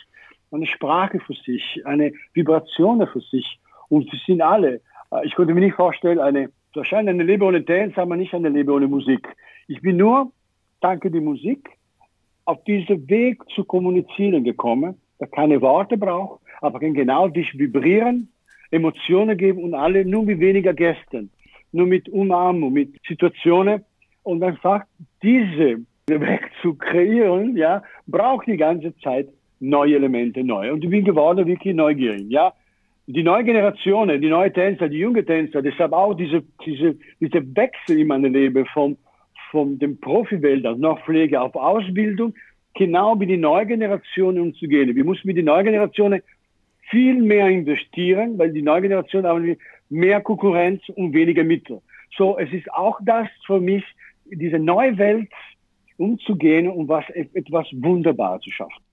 eine 0.52 0.68
Sprache 0.68 1.20
für 1.20 1.34
sich, 1.34 1.82
eine 1.86 2.12
Vibration 2.34 3.08
für 3.08 3.22
sich. 3.22 3.60
Und 3.88 4.12
wir 4.12 4.20
sind 4.26 4.42
alle. 4.42 4.82
Äh, 5.12 5.26
ich 5.26 5.36
konnte 5.36 5.54
mir 5.54 5.62
nicht 5.62 5.76
vorstellen, 5.76 6.20
eine, 6.20 6.50
wahrscheinlich 6.74 7.14
eine 7.14 7.24
Lebe 7.24 7.46
ohne 7.46 7.62
Dance, 7.62 8.00
aber 8.02 8.18
nicht 8.18 8.34
eine 8.34 8.50
Lebe 8.50 8.74
ohne 8.74 8.88
Musik. 8.88 9.28
Ich 9.68 9.82
bin 9.82 9.98
nur, 9.98 10.32
danke 10.82 11.10
der 11.10 11.22
Musik, 11.22 11.70
auf 12.46 12.62
diesen 12.66 13.08
Weg 13.10 13.44
zu 13.56 13.64
kommunizieren 13.64 14.44
gekommen, 14.44 15.00
der 15.20 15.28
keine 15.28 15.62
Worte 15.62 15.98
braucht, 15.98 16.42
aber 16.60 16.80
kann 16.80 16.94
genau 16.94 17.28
dich 17.30 17.58
vibrieren, 17.58 18.30
Emotionen 18.72 19.38
geben 19.38 19.64
und 19.64 19.74
alle 19.74 20.06
nur 20.06 20.24
mit 20.24 20.40
weniger 20.40 20.74
Gästen, 20.74 21.30
nur 21.72 21.86
mit 21.86 22.10
Umarmung, 22.10 22.74
mit 22.74 22.94
Situationen 23.08 23.84
und 24.24 24.44
einfach 24.44 24.84
diese 25.22 25.82
Weg 26.08 26.50
zu 26.62 26.74
kreieren, 26.76 27.56
ja, 27.56 27.84
braucht 28.08 28.48
die 28.48 28.58
ganze 28.58 28.96
Zeit 28.98 29.28
neue 29.60 29.96
Elemente, 29.96 30.44
neue. 30.44 30.74
Und 30.74 30.84
ich 30.84 30.90
bin 30.90 31.06
geworden 31.06 31.46
wirklich 31.46 31.76
neugierig, 31.76 32.26
ja. 32.30 32.54
Die 33.08 33.24
neue 33.24 33.44
Generation, 33.44 34.08
die 34.08 34.30
neue 34.30 34.54
Tänzer, 34.54 34.88
die 34.88 35.00
junge 35.00 35.26
Tänzer, 35.26 35.62
deshalb 35.62 35.92
auch 35.92 36.14
diese, 36.14 36.44
diese, 36.66 36.96
diese 37.20 37.56
Wechsel 37.56 38.00
in 38.00 38.08
meinem 38.08 38.32
Leben 38.32 38.66
vom, 38.68 38.98
von 39.50 39.78
dem 39.80 40.00
Profiwelt 40.00 40.66
auf 40.66 40.78
noch 40.78 41.04
Pflege 41.04 41.42
auf 41.42 41.56
Ausbildung, 41.56 42.34
genau 42.74 43.20
wie 43.20 43.26
die 43.26 43.38
neue 43.38 43.66
Generation 43.66 44.40
umzugehen. 44.40 44.96
Wir 44.96 45.04
müssen 45.04 45.28
mit 45.28 45.36
den 45.36 45.46
neuen 45.46 45.66
Generationen 45.66 46.22
viel 46.92 47.16
mehr 47.22 47.48
investieren, 47.48 48.38
weil 48.38 48.52
die 48.54 48.62
neue 48.62 48.84
Generation 48.84 49.26
haben 49.26 49.58
mehr 49.90 50.22
Konkurrenz 50.22 50.82
und 50.90 51.14
weniger 51.14 51.44
Mittel. 51.44 51.82
So, 52.18 52.38
es 52.38 52.52
ist 52.54 52.72
auch 52.72 53.00
das 53.04 53.28
für 53.48 53.60
mich, 53.60 53.84
diese 54.26 54.60
neue 54.60 54.98
Welt 54.98 55.30
umzugehen 55.98 56.70
und 56.70 56.88
was 56.88 57.10
etwas 57.10 57.68
wunderbar 57.72 58.40
zu 58.42 58.52
schaffen. 58.52 58.84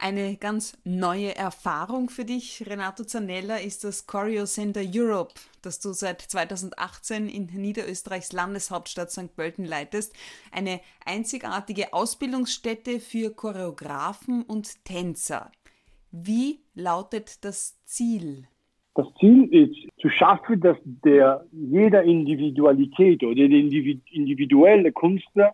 Eine 0.00 0.36
ganz 0.36 0.78
neue 0.84 1.34
Erfahrung 1.34 2.08
für 2.08 2.24
dich, 2.24 2.62
Renato 2.68 3.02
Zanella, 3.02 3.56
ist 3.56 3.82
das 3.82 4.06
Choreo 4.06 4.44
Center 4.44 4.82
Europe, 4.94 5.34
das 5.60 5.80
du 5.80 5.92
seit 5.92 6.20
2018 6.20 7.28
in 7.28 7.46
Niederösterreichs 7.46 8.32
Landeshauptstadt 8.32 9.10
St. 9.10 9.34
Pölten 9.34 9.64
leitest. 9.64 10.14
Eine 10.52 10.80
einzigartige 11.04 11.92
Ausbildungsstätte 11.92 13.00
für 13.00 13.34
Choreografen 13.34 14.44
und 14.44 14.84
Tänzer. 14.84 15.50
Wie 16.10 16.60
lautet 16.74 17.44
das 17.44 17.78
Ziel? 17.84 18.46
Das 18.94 19.06
Ziel 19.20 19.44
ist 19.52 19.76
zu 20.00 20.08
schaffen, 20.08 20.60
dass 20.60 20.76
der 20.84 21.44
jeder 21.52 22.02
Individualität 22.02 23.22
oder 23.22 23.48
der 23.48 23.58
individuelle 23.58 24.90
Künstler 24.92 25.52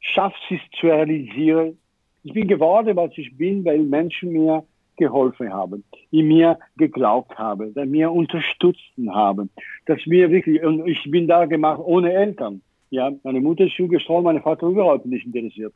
schafft, 0.00 0.40
sich 0.48 0.60
zu 0.78 0.86
realisieren. 0.86 1.78
Ich 2.22 2.32
bin 2.32 2.46
geworden, 2.46 2.96
was 2.96 3.10
ich 3.16 3.36
bin, 3.36 3.64
weil 3.64 3.80
Menschen 3.80 4.32
mir 4.32 4.64
geholfen 4.96 5.52
haben, 5.52 5.84
die 6.12 6.22
mir 6.22 6.58
geglaubt 6.76 7.36
haben, 7.38 7.74
die 7.74 7.86
mir 7.86 8.10
unterstützt 8.10 8.92
haben, 9.08 9.50
dass 9.86 10.04
mir 10.06 10.30
wirklich, 10.30 10.62
und 10.62 10.86
ich 10.86 11.10
bin 11.10 11.26
da 11.26 11.44
gemacht 11.46 11.80
ohne 11.84 12.12
Eltern. 12.12 12.62
Ja, 12.90 13.10
meine 13.24 13.40
Mutter 13.40 13.64
ist 13.64 13.76
zugestorben, 13.76 14.24
mein 14.24 14.42
Vater 14.42 14.68
überhaupt 14.68 15.06
nicht 15.06 15.26
interessiert. 15.26 15.74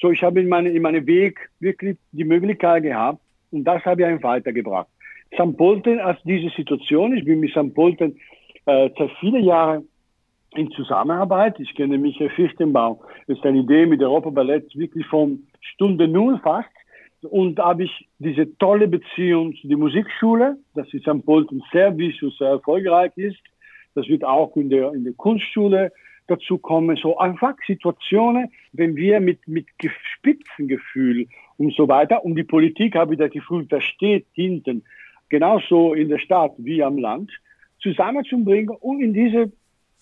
So, 0.00 0.10
ich 0.10 0.22
habe 0.22 0.40
in, 0.40 0.48
meine, 0.48 0.70
in 0.70 0.82
meinem 0.82 1.06
Weg 1.06 1.50
wirklich 1.60 1.98
die 2.12 2.24
Möglichkeit 2.24 2.82
gehabt, 2.82 3.20
und 3.50 3.64
das 3.64 3.84
habe 3.84 4.02
ich 4.02 4.06
einfach 4.06 4.30
weitergebracht. 4.30 4.88
St. 5.34 5.56
Polten 5.56 6.00
als 6.00 6.18
diese 6.24 6.50
Situation, 6.50 7.16
ich 7.16 7.24
bin 7.24 7.40
mit 7.40 7.50
St. 7.50 7.74
Polten 7.74 8.18
äh, 8.66 8.90
seit 8.96 9.10
vielen 9.20 9.44
Jahren 9.44 9.88
in 10.54 10.70
Zusammenarbeit. 10.70 11.60
Ich 11.60 11.74
kenne 11.74 11.98
Michael 11.98 12.30
Fichtenbaum. 12.30 12.98
Das 13.26 13.38
ist 13.38 13.44
eine 13.44 13.58
Idee 13.58 13.86
mit 13.86 14.02
Europa 14.02 14.30
Ballett 14.30 14.74
wirklich 14.76 15.06
von 15.06 15.46
Stunde 15.60 16.08
Null 16.08 16.40
fast. 16.42 16.68
Und 17.22 17.56
da 17.56 17.66
habe 17.66 17.84
ich 17.84 18.08
diese 18.18 18.56
tolle 18.58 18.86
Beziehung 18.86 19.54
zu 19.56 19.68
der 19.68 19.76
Musikschule, 19.76 20.56
dass 20.74 20.92
in 20.92 21.00
St. 21.00 21.24
Polten 21.26 21.62
sehr 21.72 21.96
wichtig 21.98 22.34
sehr 22.38 22.48
erfolgreich 22.50 23.12
ist. 23.16 23.40
Das 23.94 24.06
wird 24.08 24.24
auch 24.24 24.54
in 24.56 24.70
der, 24.70 24.92
in 24.92 25.04
der 25.04 25.14
Kunstschule 25.14 25.92
dazu 26.28 26.58
kommen. 26.58 26.96
So 26.96 27.18
einfach 27.18 27.54
Situationen, 27.66 28.52
wenn 28.72 28.94
wir 28.94 29.20
mit, 29.20 29.46
mit 29.48 29.66
Spitzengefühl 30.14 31.26
und 31.56 31.74
so 31.74 31.88
weiter. 31.88 32.24
Und 32.24 32.36
die 32.36 32.44
Politik, 32.44 32.94
habe 32.94 33.14
ich 33.14 33.18
das 33.18 33.30
Gefühl, 33.30 33.66
da 33.66 33.80
steht 33.80 34.26
hinten, 34.32 34.84
genauso 35.28 35.94
in 35.94 36.08
der 36.08 36.18
Stadt 36.18 36.52
wie 36.58 36.82
am 36.82 36.98
Land, 36.98 37.30
zusammenzubringen 37.80 38.70
und 38.70 39.00
in 39.00 39.12
diese 39.12 39.52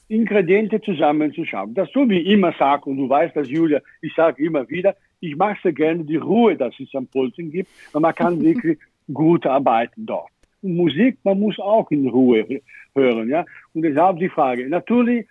Ingrediente 0.08 0.80
zusammenzuschauen. 0.80 1.74
Das 1.74 1.90
so 1.92 2.08
wie 2.08 2.20
ich 2.20 2.28
immer 2.28 2.52
sage, 2.52 2.88
und 2.88 2.96
du 2.96 3.08
weißt 3.08 3.34
das, 3.36 3.48
Julia, 3.48 3.80
ich 4.02 4.14
sage 4.14 4.44
immer 4.44 4.68
wieder, 4.68 4.94
ich 5.20 5.36
mag 5.36 5.58
sehr 5.62 5.72
gerne 5.72 6.04
die 6.04 6.16
Ruhe, 6.16 6.56
dass 6.56 6.78
es 6.78 6.94
am 6.94 7.06
Pulsen 7.06 7.50
gibt, 7.50 7.68
und 7.92 8.02
man 8.02 8.14
kann 8.14 8.40
wirklich 8.42 8.78
gut 9.12 9.46
arbeiten 9.46 10.06
dort. 10.06 10.30
Und 10.62 10.76
Musik, 10.76 11.18
man 11.24 11.40
muss 11.40 11.58
auch 11.58 11.90
in 11.90 12.08
Ruhe 12.08 12.60
hören, 12.94 13.28
ja. 13.28 13.44
Und 13.74 13.82
deshalb 13.82 14.18
die 14.18 14.28
Frage. 14.28 14.68
Natürlich, 14.68 15.26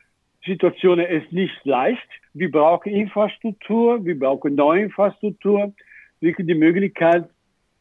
Situation 0.45 0.99
ist 0.99 1.31
nicht 1.31 1.53
leicht. 1.63 2.07
Wir 2.33 2.51
brauchen 2.51 2.91
Infrastruktur, 2.91 4.03
wir 4.05 4.17
brauchen 4.17 4.55
neue 4.55 4.83
Infrastruktur, 4.83 5.73
wirklich 6.19 6.47
die 6.47 6.55
Möglichkeit, 6.55 7.29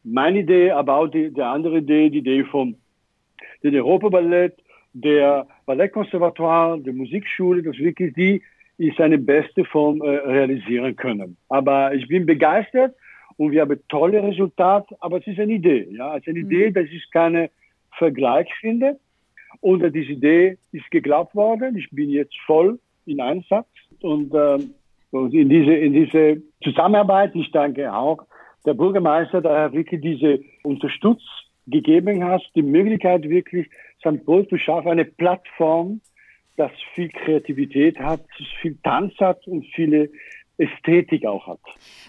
meine 0.03 0.39
Idee, 0.39 0.71
aber 0.71 0.97
auch 0.97 1.07
die, 1.07 1.31
die 1.31 1.41
andere 1.41 1.79
Idee, 1.79 2.09
die 2.09 2.19
Idee 2.19 2.43
vom 2.43 2.75
den 3.63 3.75
Europaballett, 3.75 4.55
der 4.93 5.47
Ballettkonservatoire, 5.65 6.79
der 6.79 6.93
Musikschule, 6.93 7.63
das 7.63 7.77
wirklich 7.77 8.13
die 8.13 8.41
ist 8.77 8.99
eine 8.99 9.17
beste 9.17 9.63
Form 9.65 10.01
äh, 10.01 10.09
realisieren 10.09 10.95
können. 10.95 11.37
Aber 11.49 11.93
ich 11.93 12.07
bin 12.07 12.25
begeistert 12.25 12.93
und 13.37 13.51
wir 13.51 13.61
haben 13.61 13.79
tolle 13.89 14.21
Resultate, 14.21 14.95
aber 14.99 15.17
es 15.17 15.27
ist 15.27 15.39
eine 15.39 15.53
Idee. 15.53 15.87
Ja, 15.91 16.15
es 16.15 16.21
ist 16.21 16.29
eine 16.29 16.39
mhm. 16.39 16.51
Idee, 16.51 16.71
dass 16.71 16.85
ich 16.85 17.09
keine 17.11 17.49
Vergleich 17.97 18.49
finde. 18.59 18.99
Und 19.61 19.83
äh, 19.83 19.91
diese 19.91 20.13
Idee 20.13 20.57
ist 20.71 20.89
geglaubt 20.91 21.35
worden. 21.35 21.77
Ich 21.77 21.89
bin 21.91 22.09
jetzt 22.09 22.35
voll 22.45 22.79
in 23.05 23.21
Einsatz 23.21 23.67
und, 24.01 24.33
äh, 24.33 24.59
und 25.11 25.33
in 25.33 25.49
diese 25.49 25.73
in 25.73 25.93
diese 25.93 26.41
Zusammenarbeit. 26.63 27.35
Ich 27.35 27.51
danke 27.51 27.93
auch 27.93 28.25
der 28.65 28.73
Bürgermeister, 28.73 29.41
der 29.41 29.73
wirklich 29.73 30.01
diese 30.01 30.39
Unterstützung 30.63 31.19
gegeben 31.67 32.23
hat, 32.23 32.41
die 32.55 32.61
Möglichkeit 32.61 33.27
wirklich 33.29 33.67
St. 33.99 34.23
Paul 34.25 34.47
zu 34.47 34.57
schaffen, 34.57 34.89
eine 34.89 35.05
Plattform, 35.05 36.01
das 36.57 36.71
viel 36.93 37.09
Kreativität 37.09 37.99
hat, 37.99 38.21
viel 38.61 38.77
Tanz 38.83 39.13
hat 39.19 39.45
und 39.47 39.65
viele 39.73 40.09
Ästhetik 40.57 41.25
auch 41.25 41.47
hat. 41.47 41.59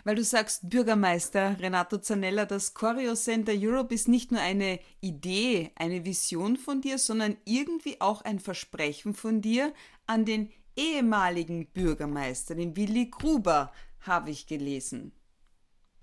Weil 0.05 0.15
du 0.17 0.23
sagst, 0.23 0.69
Bürgermeister 0.69 1.57
Renato 1.61 1.99
Zanella, 1.99 2.45
das 2.45 2.75
Choreo 2.75 3.15
Center 3.15 3.53
Europe 3.55 3.95
ist 3.95 4.09
nicht 4.09 4.33
nur 4.33 4.41
eine 4.41 4.79
Idee, 5.01 5.73
eine 5.77 6.05
Vision 6.05 6.57
von 6.57 6.81
dir, 6.81 6.99
sondern 6.99 7.37
irgendwie 7.45 8.01
auch 8.01 8.23
ein 8.23 8.39
Versprechen 8.39 9.15
von 9.15 9.41
dir 9.41 9.73
an 10.07 10.25
den 10.25 10.51
ehemaligen 10.77 11.67
Bürgermeister, 11.67 12.55
den 12.55 12.77
Willi 12.77 13.11
Gruber, 13.11 13.73
habe 14.07 14.31
ich 14.31 14.47
gelesen. 14.47 15.13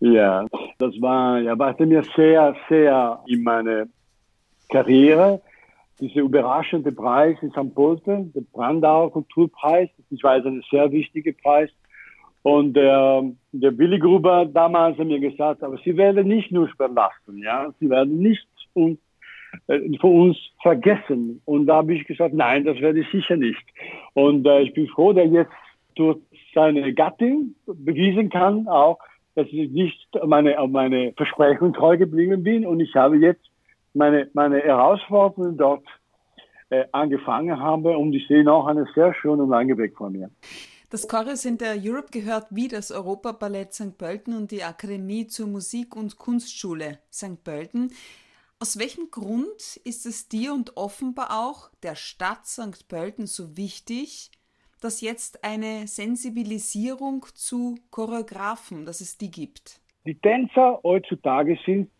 ja, 0.00 0.46
das 0.78 0.94
war, 1.00 1.40
ja, 1.40 1.58
war 1.58 1.74
mir 1.80 2.02
sehr, 2.16 2.56
sehr 2.68 3.22
in 3.26 3.42
meiner 3.42 3.86
Karriere. 4.70 5.42
Dieser 6.00 6.20
überraschende 6.20 6.92
Preis 6.92 7.36
in 7.42 7.50
St. 7.50 7.74
Pölten, 7.74 8.32
der 8.32 8.42
Brandauer 8.52 9.12
Kulturpreis, 9.12 9.88
das 9.96 10.06
ist 10.10 10.24
ein 10.24 10.62
sehr 10.70 10.90
wichtiger 10.92 11.32
Preis. 11.42 11.70
Und 12.42 12.74
der, 12.74 13.24
der 13.52 13.76
Willi 13.76 13.98
Gruber 13.98 14.46
damals 14.46 14.96
hat 14.96 15.06
mir 15.06 15.18
gesagt, 15.18 15.62
aber 15.62 15.76
Sie 15.84 15.96
werden 15.96 16.28
nicht 16.28 16.52
nur 16.52 16.68
verlassen, 16.68 17.38
ja, 17.38 17.72
Sie 17.80 17.90
werden 17.90 18.20
nicht 18.20 18.46
und, 18.74 18.98
äh, 19.66 19.80
von 19.98 20.28
uns 20.28 20.36
vergessen. 20.62 21.42
Und 21.44 21.66
da 21.66 21.76
habe 21.76 21.94
ich 21.94 22.06
gesagt, 22.06 22.32
nein, 22.32 22.64
das 22.64 22.78
werde 22.80 23.00
ich 23.00 23.10
sicher 23.10 23.36
nicht. 23.36 23.64
Und 24.14 24.46
äh, 24.46 24.60
ich 24.60 24.72
bin 24.72 24.86
froh, 24.86 25.12
dass 25.12 25.30
jetzt 25.30 25.52
durch 25.96 26.18
seine 26.54 26.94
Gattin 26.94 27.54
bewiesen 27.66 28.30
kann, 28.30 28.68
auch, 28.68 28.98
dass 29.34 29.46
ich 29.48 29.70
nicht 29.70 30.08
meine, 30.24 30.56
meine 30.68 31.12
Versprechung 31.16 31.72
treu 31.72 31.96
geblieben 31.96 32.42
bin 32.42 32.66
und 32.66 32.80
ich 32.80 32.94
habe 32.94 33.16
jetzt 33.18 33.44
meine, 33.94 34.30
meine 34.34 34.60
Herausforderungen 34.60 35.56
dort 35.56 35.84
äh, 36.70 36.84
angefangen 36.92 37.58
habe 37.58 37.96
und 37.96 38.12
ich 38.12 38.26
sehe 38.28 38.44
noch 38.44 38.66
einen 38.66 38.86
sehr 38.94 39.14
schönen 39.14 39.48
langen 39.48 39.78
Weg 39.78 39.96
vor 39.96 40.10
mir. 40.10 40.30
Das 40.90 41.06
Choreo 41.06 41.34
Center 41.34 41.74
Europe 41.78 42.08
gehört 42.10 42.46
wie 42.50 42.68
das 42.68 42.90
Europaballett 42.90 43.74
St. 43.74 43.98
Pölten 43.98 44.34
und 44.34 44.50
die 44.50 44.62
Akademie 44.62 45.26
zur 45.26 45.46
Musik- 45.46 45.94
und 45.94 46.16
Kunstschule 46.16 46.98
St. 47.12 47.44
Pölten. 47.44 47.92
Aus 48.58 48.78
welchem 48.78 49.10
Grund 49.10 49.76
ist 49.84 50.06
es 50.06 50.28
dir 50.28 50.52
und 50.54 50.76
offenbar 50.76 51.28
auch 51.30 51.70
der 51.82 51.94
Stadt 51.94 52.46
St. 52.46 52.88
Pölten 52.88 53.26
so 53.26 53.56
wichtig, 53.56 54.30
dass 54.80 55.00
jetzt 55.00 55.44
eine 55.44 55.86
Sensibilisierung 55.86 57.26
zu 57.34 57.76
Choreografen, 57.90 58.86
dass 58.86 59.00
es 59.00 59.18
die 59.18 59.30
gibt? 59.30 59.80
Die 60.06 60.18
Tänzer 60.18 60.80
heutzutage 60.82 61.58
sind 61.66 61.90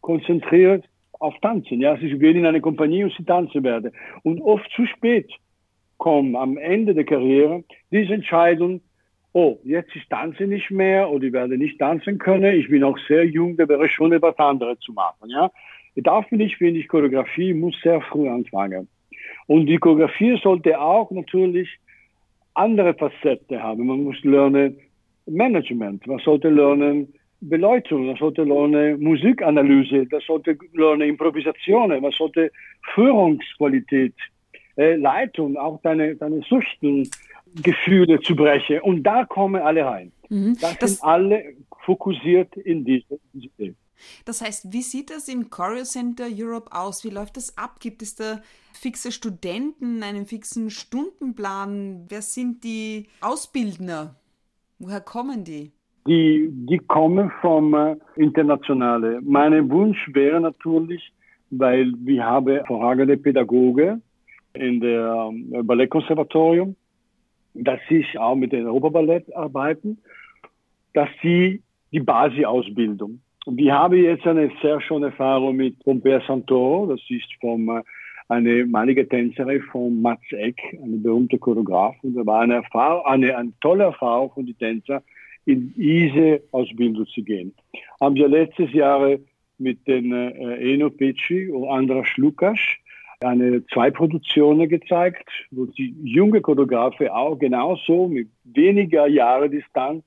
konzentriert 0.00 0.84
auf 1.18 1.34
Tanzen. 1.40 1.80
Ja, 1.80 1.96
sie 1.96 2.18
gehen 2.18 2.38
in 2.38 2.46
eine 2.46 2.60
Kompanie 2.60 3.04
und 3.04 3.12
sie 3.16 3.24
tanzen 3.24 3.62
werden. 3.62 3.92
Und 4.22 4.40
oft 4.40 4.70
zu 4.74 4.86
spät 4.86 5.30
kommen 5.98 6.34
am 6.34 6.56
Ende 6.56 6.94
der 6.94 7.04
Karriere 7.04 7.62
diese 7.90 8.14
Entscheidung, 8.14 8.80
oh, 9.32 9.58
jetzt 9.64 9.94
ist 9.94 10.08
Tanzen 10.10 10.48
nicht 10.48 10.70
mehr 10.70 11.10
oder 11.10 11.24
ich 11.24 11.32
werde 11.32 11.56
nicht 11.56 11.78
tanzen 11.78 12.18
können, 12.18 12.58
ich 12.58 12.68
bin 12.68 12.82
auch 12.82 12.98
sehr 13.06 13.24
jung, 13.24 13.56
da 13.56 13.68
wäre 13.68 13.88
schon 13.88 14.12
etwas 14.12 14.38
anderes 14.38 14.80
zu 14.80 14.92
machen. 14.92 15.28
Ja? 15.28 15.50
Dafür 15.96 16.38
nicht, 16.38 16.56
finde 16.56 16.80
ich, 16.80 16.88
Choreografie 16.88 17.52
muss 17.52 17.76
sehr 17.82 18.00
früh 18.00 18.28
anfangen. 18.28 18.88
Und 19.46 19.66
die 19.66 19.76
Choreografie 19.76 20.38
sollte 20.42 20.80
auch 20.80 21.10
natürlich 21.10 21.68
andere 22.54 22.94
Facetten 22.94 23.62
haben. 23.62 23.86
Man 23.86 24.04
muss 24.04 24.22
lernen 24.24 24.78
Management, 25.26 26.06
man 26.06 26.18
sollte 26.18 26.48
lernen 26.48 27.12
Beleuchtung, 27.40 28.06
man 28.06 28.16
sollte 28.16 28.42
lernen 28.44 29.00
Musikanalyse, 29.02 30.06
man 30.10 30.20
sollte 30.26 30.58
lernen 30.74 31.08
Improvisation, 31.08 31.88
man 31.88 32.12
sollte 32.12 32.52
Führungsqualität 32.94 34.14
äh, 34.76 34.96
Leitung, 34.96 35.56
auch 35.56 35.80
deine, 35.82 36.16
deine 36.16 36.42
Suchtengefühle 36.42 38.20
zu 38.20 38.36
brechen. 38.36 38.80
Und 38.80 39.02
da 39.02 39.24
kommen 39.24 39.60
alle 39.62 39.84
rein. 39.84 40.12
Mhm. 40.28 40.56
Da 40.60 40.68
sind 40.68 40.82
das, 40.82 41.02
alle 41.02 41.54
fokussiert 41.84 42.56
in 42.56 42.84
diese, 42.84 43.18
diese 43.32 43.74
Das 44.24 44.42
heißt, 44.42 44.72
wie 44.72 44.82
sieht 44.82 45.10
das 45.10 45.28
im 45.28 45.50
Choreo 45.50 45.84
Center 45.84 46.28
Europe 46.30 46.72
aus? 46.72 47.04
Wie 47.04 47.10
läuft 47.10 47.36
das 47.36 47.56
ab? 47.56 47.80
Gibt 47.80 48.02
es 48.02 48.14
da 48.14 48.42
fixe 48.72 49.12
Studenten, 49.12 50.02
einen 50.02 50.26
fixen 50.26 50.70
Stundenplan? 50.70 52.06
Wer 52.08 52.22
sind 52.22 52.64
die 52.64 53.08
Ausbildner? 53.20 54.16
Woher 54.78 55.00
kommen 55.00 55.44
die? 55.44 55.72
Die, 56.06 56.48
die 56.50 56.78
kommen 56.78 57.30
vom 57.40 57.74
äh, 57.74 57.96
Internationale. 58.16 59.20
Mein 59.22 59.70
Wunsch 59.70 59.98
wäre 60.12 60.40
natürlich, 60.40 61.12
weil 61.50 61.92
wir 61.98 62.24
haben 62.24 62.48
hervorragende 62.48 63.16
Pädagoge, 63.16 64.00
in 64.54 64.80
der 64.80 65.30
äh, 65.52 65.62
Ballettkonservatorium, 65.62 66.74
dass 67.54 67.80
sie 67.88 68.04
auch 68.18 68.34
mit 68.34 68.52
dem 68.52 68.66
Europaballett 68.66 69.34
arbeiten, 69.34 69.98
dass 70.94 71.08
sie 71.22 71.62
die 71.92 72.00
Basisausbildung. 72.00 73.20
Wir 73.46 73.74
haben 73.74 73.96
jetzt 73.96 74.26
eine 74.26 74.50
sehr 74.62 74.80
schöne 74.80 75.06
Erfahrung 75.06 75.56
mit 75.56 75.78
Pompea 75.84 76.20
Santoro, 76.26 76.86
das 76.86 77.00
ist 77.08 77.28
vom, 77.40 77.68
äh, 77.68 77.82
eine 78.28 78.50
ehemalige 78.50 79.08
Tänzerin 79.08 79.62
von 79.72 80.00
Mats 80.00 80.22
Eck, 80.30 80.60
eine 80.82 80.98
berühmte 80.98 81.38
Choreograf. 81.38 81.96
Und 82.02 82.14
da 82.14 82.24
war 82.24 82.42
eine, 82.42 82.54
Erfahrung, 82.56 83.04
eine, 83.06 83.36
eine 83.36 83.52
tolle 83.60 83.84
Erfahrung 83.84 84.30
von 84.32 84.46
den 84.46 84.56
Tänzer, 84.56 85.02
in 85.46 85.72
diese 85.74 86.42
Ausbildung 86.52 87.06
zu 87.06 87.22
gehen. 87.22 87.54
Haben 88.00 88.14
wir 88.14 88.28
letztes 88.28 88.72
Jahr 88.72 89.16
mit 89.58 89.86
den 89.86 90.12
äh, 90.12 90.72
Eno 90.74 90.90
Pecci 90.90 91.50
und 91.50 91.68
Andras 91.68 92.08
Lukas 92.16 92.58
eine 93.20 93.64
zwei 93.66 93.90
Produktionen 93.90 94.68
gezeigt, 94.68 95.28
wo 95.50 95.66
die 95.66 95.94
junge 96.02 96.40
Choreografe 96.40 97.14
auch 97.14 97.38
genauso 97.38 98.08
mit 98.08 98.28
weniger 98.44 99.06
Jahre 99.06 99.50
Distanz 99.50 100.02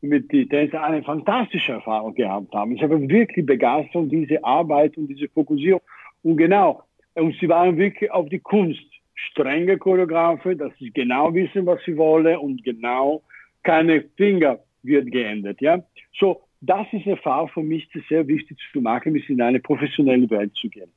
mit 0.00 0.32
die 0.32 0.48
Tänzer 0.48 0.82
eine 0.82 1.02
fantastische 1.02 1.72
Erfahrung 1.72 2.14
gehabt 2.14 2.52
haben. 2.54 2.72
Ich 2.72 2.82
habe 2.82 3.08
wirklich 3.08 3.46
begeistert 3.46 4.10
diese 4.10 4.42
Arbeit 4.42 4.96
und 4.96 5.08
diese 5.08 5.28
Fokussierung. 5.28 5.82
Und 6.22 6.38
genau, 6.38 6.82
und 7.14 7.36
sie 7.38 7.48
waren 7.48 7.76
wirklich 7.76 8.10
auf 8.10 8.28
die 8.28 8.38
Kunst 8.38 8.82
strenge 9.14 9.76
Choreografe, 9.76 10.56
dass 10.56 10.72
sie 10.78 10.90
genau 10.90 11.34
wissen, 11.34 11.66
was 11.66 11.80
sie 11.84 11.96
wollen 11.96 12.38
und 12.38 12.64
genau 12.64 13.22
keine 13.62 14.04
Finger 14.16 14.58
wird 14.82 15.10
geändert. 15.10 15.60
Ja, 15.60 15.82
so 16.18 16.42
das 16.60 16.86
ist 16.92 17.06
eine 17.06 17.16
Erfahrung 17.16 17.48
für 17.48 17.62
mich 17.62 17.88
sehr 18.08 18.26
wichtig 18.26 18.58
zu 18.72 18.80
machen, 18.80 19.14
bis 19.14 19.28
in 19.28 19.40
eine 19.40 19.60
professionelle 19.60 20.28
Welt 20.30 20.54
zu 20.54 20.68
gehen. 20.68 20.90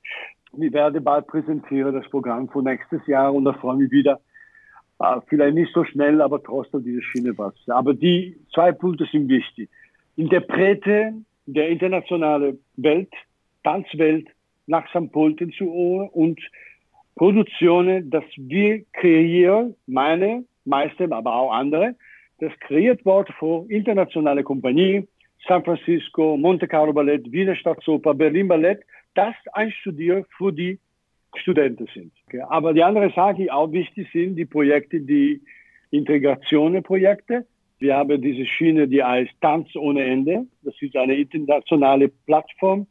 Ich 0.60 0.74
werde 0.74 1.02
bald 1.02 1.28
präsentieren 1.28 1.96
das 1.96 2.08
Programm 2.10 2.50
für 2.50 2.62
nächstes 2.62 3.06
Jahr 3.08 3.34
und 3.34 3.46
da 3.46 3.54
freue 3.54 3.76
ich 3.76 3.82
mich 3.84 3.92
wieder. 3.92 4.20
Äh, 5.00 5.20
vielleicht 5.28 5.56
nicht 5.56 5.74
so 5.74 5.84
schnell, 5.86 6.22
aber 6.22 6.44
trotzdem 6.44 6.84
diese 6.84 7.02
Schiene 7.02 7.36
was. 7.38 7.56
Aber 7.68 7.94
die 7.94 8.38
zwei 8.54 8.72
Punkte 8.72 9.08
sind 9.12 9.30
wichtig. 9.30 9.70
Interprete 10.16 11.14
der 11.46 11.70
internationalen 11.70 12.60
Welt, 12.76 13.12
Tanzwelt 13.64 14.28
nach 14.68 14.88
St. 14.90 15.12
Pölten 15.12 15.52
zu 15.54 15.66
holen 15.66 16.10
und 16.10 16.40
Produktionen, 17.16 18.10
dass 18.10 18.24
wir 18.38 18.84
kreieren, 18.94 19.76
meine, 19.88 20.46
meiste, 20.66 21.12
aber 21.12 21.36
auch 21.36 21.54
andere, 21.54 21.96
das 22.44 22.60
kreiert 22.60 23.06
wird 23.06 23.30
für 23.40 23.66
internationale 23.70 24.44
Kompanien, 24.44 25.08
San 25.48 25.64
Francisco, 25.64 26.38
Monte 26.38 26.68
Carlo 26.68 26.94
Ballett, 26.94 27.32
Wiener 27.32 27.56
Staatsoper, 27.56 28.14
Berlin 28.14 28.48
Ballett, 28.48 28.82
das 29.14 29.36
einstudieren 29.54 30.26
für 30.38 30.52
die 30.52 30.80
Studenten 31.36 31.88
sind. 31.94 32.12
Aber 32.50 32.74
die 32.74 32.84
andere 32.84 33.12
Sache, 33.12 33.36
die 33.36 33.52
auch 33.52 33.72
wichtig 33.72 34.08
sind, 34.12 34.36
die 34.36 34.46
Projekte, 34.46 35.00
die 35.00 35.42
Integrationenprojekte. 35.92 37.46
Wir 37.80 37.96
haben 37.96 38.22
diese 38.22 38.46
Schiene, 38.46 38.88
die 38.88 39.04
heißt 39.04 39.34
Tanz 39.42 39.76
ohne 39.76 40.04
Ende. 40.04 40.46
Das 40.64 40.76
ist 40.82 40.96
eine 40.96 41.16
internationale 41.16 42.10
Plattform, 42.26 42.88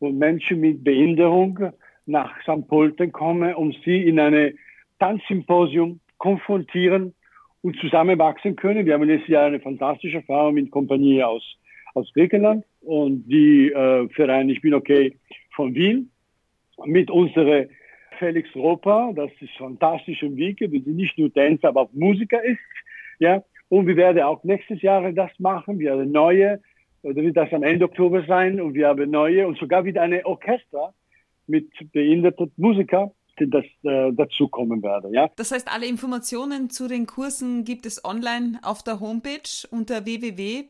wo 0.00 0.10
Menschen 0.10 0.60
mit 0.60 0.84
Behinderung 0.84 1.70
nach 2.06 2.40
St. 2.42 2.68
Pölten 2.68 3.12
kommen, 3.12 3.54
um 3.54 3.72
sie 3.84 4.06
in 4.06 4.20
eine 4.20 4.54
Tanzsymposium 4.98 6.00
konfrontieren 6.18 7.14
und 7.66 7.76
zusammenwachsen 7.80 8.54
können. 8.54 8.86
Wir 8.86 8.94
haben 8.94 9.02
letztes 9.02 9.28
Jahr 9.28 9.46
eine 9.46 9.58
fantastische 9.58 10.18
Erfahrung 10.18 10.54
mit 10.54 10.70
Kompanie 10.70 11.24
aus, 11.24 11.42
aus 11.94 12.08
Griechenland. 12.12 12.64
Und 12.80 13.24
die 13.26 13.72
äh, 13.72 14.08
Verein 14.10 14.48
Ich 14.48 14.60
bin 14.60 14.72
okay 14.72 15.16
von 15.50 15.74
Wien 15.74 16.08
mit 16.84 17.10
unserer 17.10 17.64
Felix 18.20 18.54
Roper, 18.54 19.12
das 19.16 19.32
ist 19.40 19.56
fantastisch 19.58 20.22
im 20.22 20.36
wir 20.36 20.56
sind 20.56 20.96
nicht 20.96 21.18
nur 21.18 21.32
Tänzer, 21.32 21.68
aber 21.68 21.82
auch 21.82 21.92
Musiker 21.92 22.42
ist, 22.44 22.60
ja, 23.18 23.42
und 23.68 23.88
wir 23.88 23.96
werden 23.96 24.22
auch 24.22 24.44
nächstes 24.44 24.80
Jahr 24.80 25.10
das 25.10 25.32
machen, 25.40 25.80
wir 25.80 25.92
haben 25.92 26.12
neue, 26.12 26.60
da 27.02 27.16
wird 27.16 27.36
das 27.36 27.52
am 27.52 27.64
Ende 27.64 27.86
Oktober 27.86 28.22
sein. 28.28 28.60
Und 28.60 28.74
wir 28.74 28.86
haben 28.86 29.10
neue 29.10 29.46
und 29.46 29.58
sogar 29.58 29.84
wieder 29.84 30.02
eine 30.02 30.24
Orchester 30.24 30.94
mit 31.48 31.68
behinderten 31.92 32.52
Musikern, 32.56 33.10
das 33.38 33.64
äh, 33.82 34.12
dazu 34.12 34.48
kommen 34.48 34.82
werde. 34.82 35.10
Ja? 35.12 35.30
Das 35.36 35.52
heißt, 35.52 35.72
alle 35.72 35.86
Informationen 35.86 36.70
zu 36.70 36.88
den 36.88 37.06
Kursen 37.06 37.64
gibt 37.64 37.86
es 37.86 38.04
online 38.04 38.58
auf 38.62 38.82
der 38.82 39.00
Homepage 39.00 39.66
unter 39.70 40.04
www. 40.04 40.64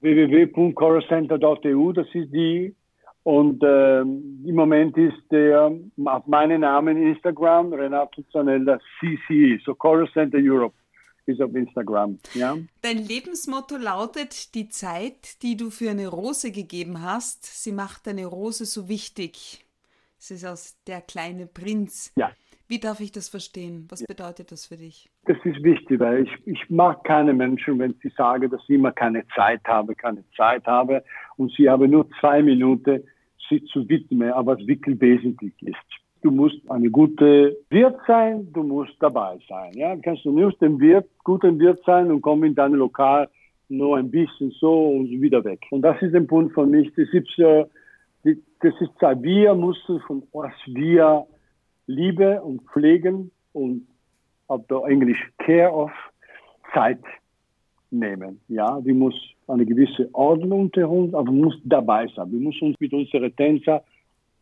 www.choruscenter.eu, 0.00 1.92
das 1.92 2.06
ist 2.14 2.32
die 2.32 2.74
und 3.24 3.62
äh, 3.62 4.00
im 4.00 4.54
Moment 4.54 4.96
ist 4.96 5.22
der 5.30 5.72
auf 6.04 6.26
meinen 6.26 6.62
Namen 6.62 6.96
Instagram 6.96 7.72
Renato 7.72 8.22
Zanella 8.32 8.80
CCE, 8.98 9.60
so 9.64 9.74
Chorus 9.74 10.12
Center 10.12 10.38
Europe 10.38 10.74
ist 11.26 11.40
auf 11.40 11.54
Instagram. 11.54 12.18
Ja? 12.34 12.56
Dein 12.80 12.98
Lebensmotto 12.98 13.76
lautet, 13.76 14.56
die 14.56 14.68
Zeit, 14.68 15.40
die 15.42 15.56
du 15.56 15.70
für 15.70 15.90
eine 15.90 16.08
Rose 16.08 16.50
gegeben 16.50 17.00
hast, 17.00 17.44
sie 17.44 17.70
macht 17.70 18.08
eine 18.08 18.26
Rose 18.26 18.64
so 18.64 18.88
wichtig. 18.88 19.64
Es 20.22 20.30
ist 20.30 20.44
aus 20.44 20.80
Der 20.86 21.00
kleine 21.00 21.48
Prinz. 21.48 22.12
Ja. 22.14 22.30
Wie 22.68 22.78
darf 22.78 23.00
ich 23.00 23.10
das 23.10 23.28
verstehen? 23.28 23.86
Was 23.90 24.04
bedeutet 24.06 24.52
das 24.52 24.66
für 24.66 24.76
dich? 24.76 25.10
Das 25.24 25.36
ist 25.42 25.60
wichtig, 25.64 25.98
weil 25.98 26.22
ich, 26.22 26.46
ich 26.46 26.70
mag 26.70 27.02
keine 27.02 27.34
Menschen, 27.34 27.80
wenn 27.80 27.96
sie 28.00 28.12
sagen, 28.16 28.48
dass 28.48 28.60
ich 28.62 28.76
immer 28.76 28.92
keine 28.92 29.26
Zeit 29.34 29.62
habe, 29.64 29.96
keine 29.96 30.22
Zeit 30.36 30.64
habe 30.64 31.02
und 31.38 31.52
sie 31.56 31.68
haben 31.68 31.90
nur 31.90 32.06
zwei 32.20 32.40
Minuten, 32.40 33.02
sich 33.48 33.64
zu 33.72 33.88
widmen, 33.88 34.30
aber 34.30 34.56
was 34.56 34.64
wirklich 34.64 35.00
wesentlich 35.00 35.54
ist. 35.60 35.88
Du 36.22 36.30
musst 36.30 36.60
eine 36.70 36.88
gute 36.88 37.56
Wirt 37.70 37.98
sein, 38.06 38.46
du 38.52 38.62
musst 38.62 38.94
dabei 39.00 39.40
sein. 39.48 39.72
Ja? 39.74 39.96
Kannst 39.96 40.24
du 40.24 40.30
nur 40.30 40.52
dem 40.52 40.78
Wirt, 40.78 41.08
guten 41.24 41.58
Wirt 41.58 41.82
sein 41.84 42.12
und 42.12 42.22
komm 42.22 42.44
in 42.44 42.54
dein 42.54 42.74
Lokal 42.74 43.28
nur 43.68 43.96
ein 43.96 44.08
bisschen 44.08 44.52
so 44.52 44.90
und 44.90 45.10
wieder 45.10 45.42
weg. 45.42 45.66
Und 45.70 45.82
das 45.82 46.00
ist 46.00 46.14
der 46.14 46.20
Punkt 46.20 46.54
von 46.54 46.70
mich. 46.70 46.92
Das 46.94 47.08
ist, 47.12 47.38
äh, 47.40 47.64
das 48.24 48.74
ist 48.80 49.00
wir 49.00 49.54
müssen 49.54 50.00
von 50.06 50.22
was 50.32 50.52
wir 50.66 51.26
Liebe 51.86 52.40
und 52.42 52.62
pflegen 52.70 53.30
und 53.52 53.86
auf 54.48 54.66
der 54.68 54.84
Englisch 54.84 55.18
Care 55.38 55.72
of 55.72 55.90
Zeit 56.72 57.00
nehmen. 57.90 58.40
Ja, 58.48 58.82
wir 58.84 58.94
muss 58.94 59.14
eine 59.48 59.66
gewisse 59.66 60.08
Ordnung 60.14 60.62
unter 60.62 60.88
uns, 60.88 61.14
aber 61.14 61.30
muss 61.30 61.58
dabei 61.64 62.06
sein. 62.14 62.32
Wir 62.32 62.40
müssen 62.40 62.68
uns 62.68 62.80
mit 62.80 62.92
unseren 62.92 63.34
Tänzer 63.36 63.82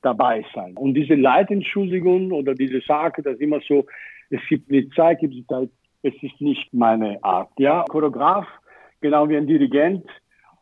dabei 0.03 0.45
sein. 0.55 0.77
Und 0.77 0.95
diese 0.95 1.14
Leitentschuldigung 1.14 2.33
oder 2.33 2.55
diese 2.55 2.81
Sache, 2.81 3.23
dass 3.23 3.38
immer 3.38 3.61
so, 3.66 3.87
es 4.31 4.40
gibt 4.49 4.71
nicht 4.71 4.95
Zeit, 4.95 5.21
gibt 5.21 5.35
es 5.35 5.47
Zeit, 5.47 5.71
es 6.03 6.14
ist 6.23 6.40
nicht 6.40 6.73
meine 6.73 7.23
Art. 7.23 7.51
Ja, 7.59 7.85
Choreograf, 7.88 8.47
genau 9.01 9.29
wie 9.29 9.37
ein 9.37 9.47
Dirigent, 9.47 10.07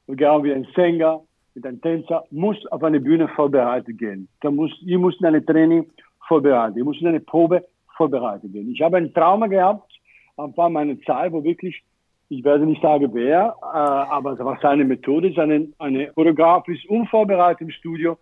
genau 0.07 0.43
wie 0.43 0.53
ein 0.53 0.67
Sänger, 0.75 1.23
einem 1.65 1.81
Tänzer, 1.81 2.25
muss 2.31 2.57
auf 2.67 2.83
eine 2.83 3.01
Bühne 3.01 3.29
vorbereitet 3.29 3.99
gehen. 3.99 4.29
Da 4.41 4.51
muss, 4.51 4.71
ihr 4.83 4.99
müsst 4.99 5.25
eine 5.25 5.45
Training 5.45 5.87
vorbereiten, 6.27 6.79
ihr 6.79 6.85
müsst 6.85 7.05
eine 7.05 7.21
Probe 7.21 7.65
vorbereitet 7.97 8.53
gehen. 8.53 8.71
Ich 8.71 8.81
habe 8.83 8.99
ein 8.99 9.13
Trauma 9.13 9.47
gehabt, 9.47 9.91
am 10.37 10.47
Anfang 10.47 10.73
meiner 10.73 11.01
Zeit, 11.01 11.33
wo 11.33 11.43
wirklich, 11.43 11.83
ich 12.29 12.45
werde 12.45 12.67
nicht 12.67 12.83
sagen 12.83 13.11
wer, 13.13 13.57
äh, 13.63 13.65
aber 13.65 14.33
es 14.33 14.39
war 14.39 14.59
seine 14.61 14.85
Methode, 14.85 15.33
seine, 15.35 15.69
eine 15.79 16.09
Choreograf 16.09 16.69
ist 16.69 16.89
unvorbereitet 16.89 17.63
im 17.63 17.71
Studio 17.71 18.17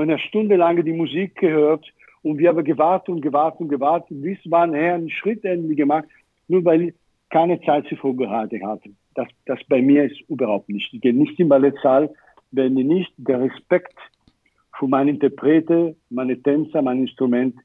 eine 0.00 0.18
Stunde 0.18 0.56
lang 0.56 0.82
die 0.84 0.92
Musik 0.92 1.36
gehört 1.36 1.86
und 2.22 2.38
wir 2.38 2.50
haben 2.50 2.64
gewartet 2.64 3.08
und 3.08 3.20
gewartet 3.20 3.60
und 3.60 3.68
gewartet, 3.68 4.22
bis 4.22 4.38
man 4.46 4.74
einen 4.74 5.10
Schritt 5.10 5.44
endlich 5.44 5.76
gemacht, 5.76 6.04
nur 6.46 6.64
weil 6.64 6.82
ich 6.82 6.94
keine 7.30 7.60
Zeit 7.62 7.86
zur 7.88 7.98
Vorbereitung 7.98 8.66
hatte. 8.66 8.90
Das, 9.14 9.28
das 9.46 9.58
bei 9.68 9.82
mir 9.82 10.04
ist 10.04 10.20
überhaupt 10.28 10.68
nicht. 10.68 10.92
Ich 10.92 11.00
gehe 11.00 11.12
nicht 11.12 11.38
im 11.40 11.48
Ballettsaal, 11.48 12.10
wenn 12.50 12.74
nicht 12.74 13.12
der 13.16 13.40
Respekt 13.40 13.94
für 14.78 14.86
meine 14.86 15.10
Interprete, 15.10 15.96
meine 16.10 16.40
Tänzer, 16.42 16.82
mein 16.82 17.00
Instrument 17.00 17.56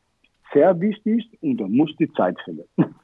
sehr 0.53 0.79
wichtig 0.79 1.31
ist 1.31 1.43
und 1.43 1.57
da 1.57 1.67
muss 1.67 1.95
die 1.97 2.11
Zeit 2.13 2.37
finden. 2.45 2.65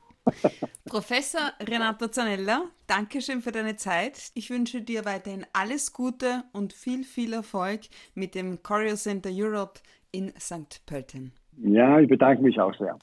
Professor 0.85 1.51
Renato 1.59 2.07
Zanella, 2.07 2.65
danke 2.87 3.21
schön 3.21 3.41
für 3.41 3.51
deine 3.51 3.75
Zeit. 3.75 4.31
Ich 4.35 4.49
wünsche 4.49 4.81
dir 4.81 5.05
weiterhin 5.05 5.45
alles 5.53 5.93
Gute 5.93 6.43
und 6.53 6.73
viel, 6.73 7.03
viel 7.03 7.33
Erfolg 7.33 7.81
mit 8.13 8.35
dem 8.35 8.61
Choreo 8.61 8.95
Center 8.95 9.29
Europe 9.31 9.79
in 10.11 10.31
St. 10.39 10.81
Pölten. 10.85 11.31
Ja, 11.57 11.99
ich 11.99 12.07
bedanke 12.07 12.43
mich 12.43 12.59
auch 12.59 12.75
sehr. 12.77 12.97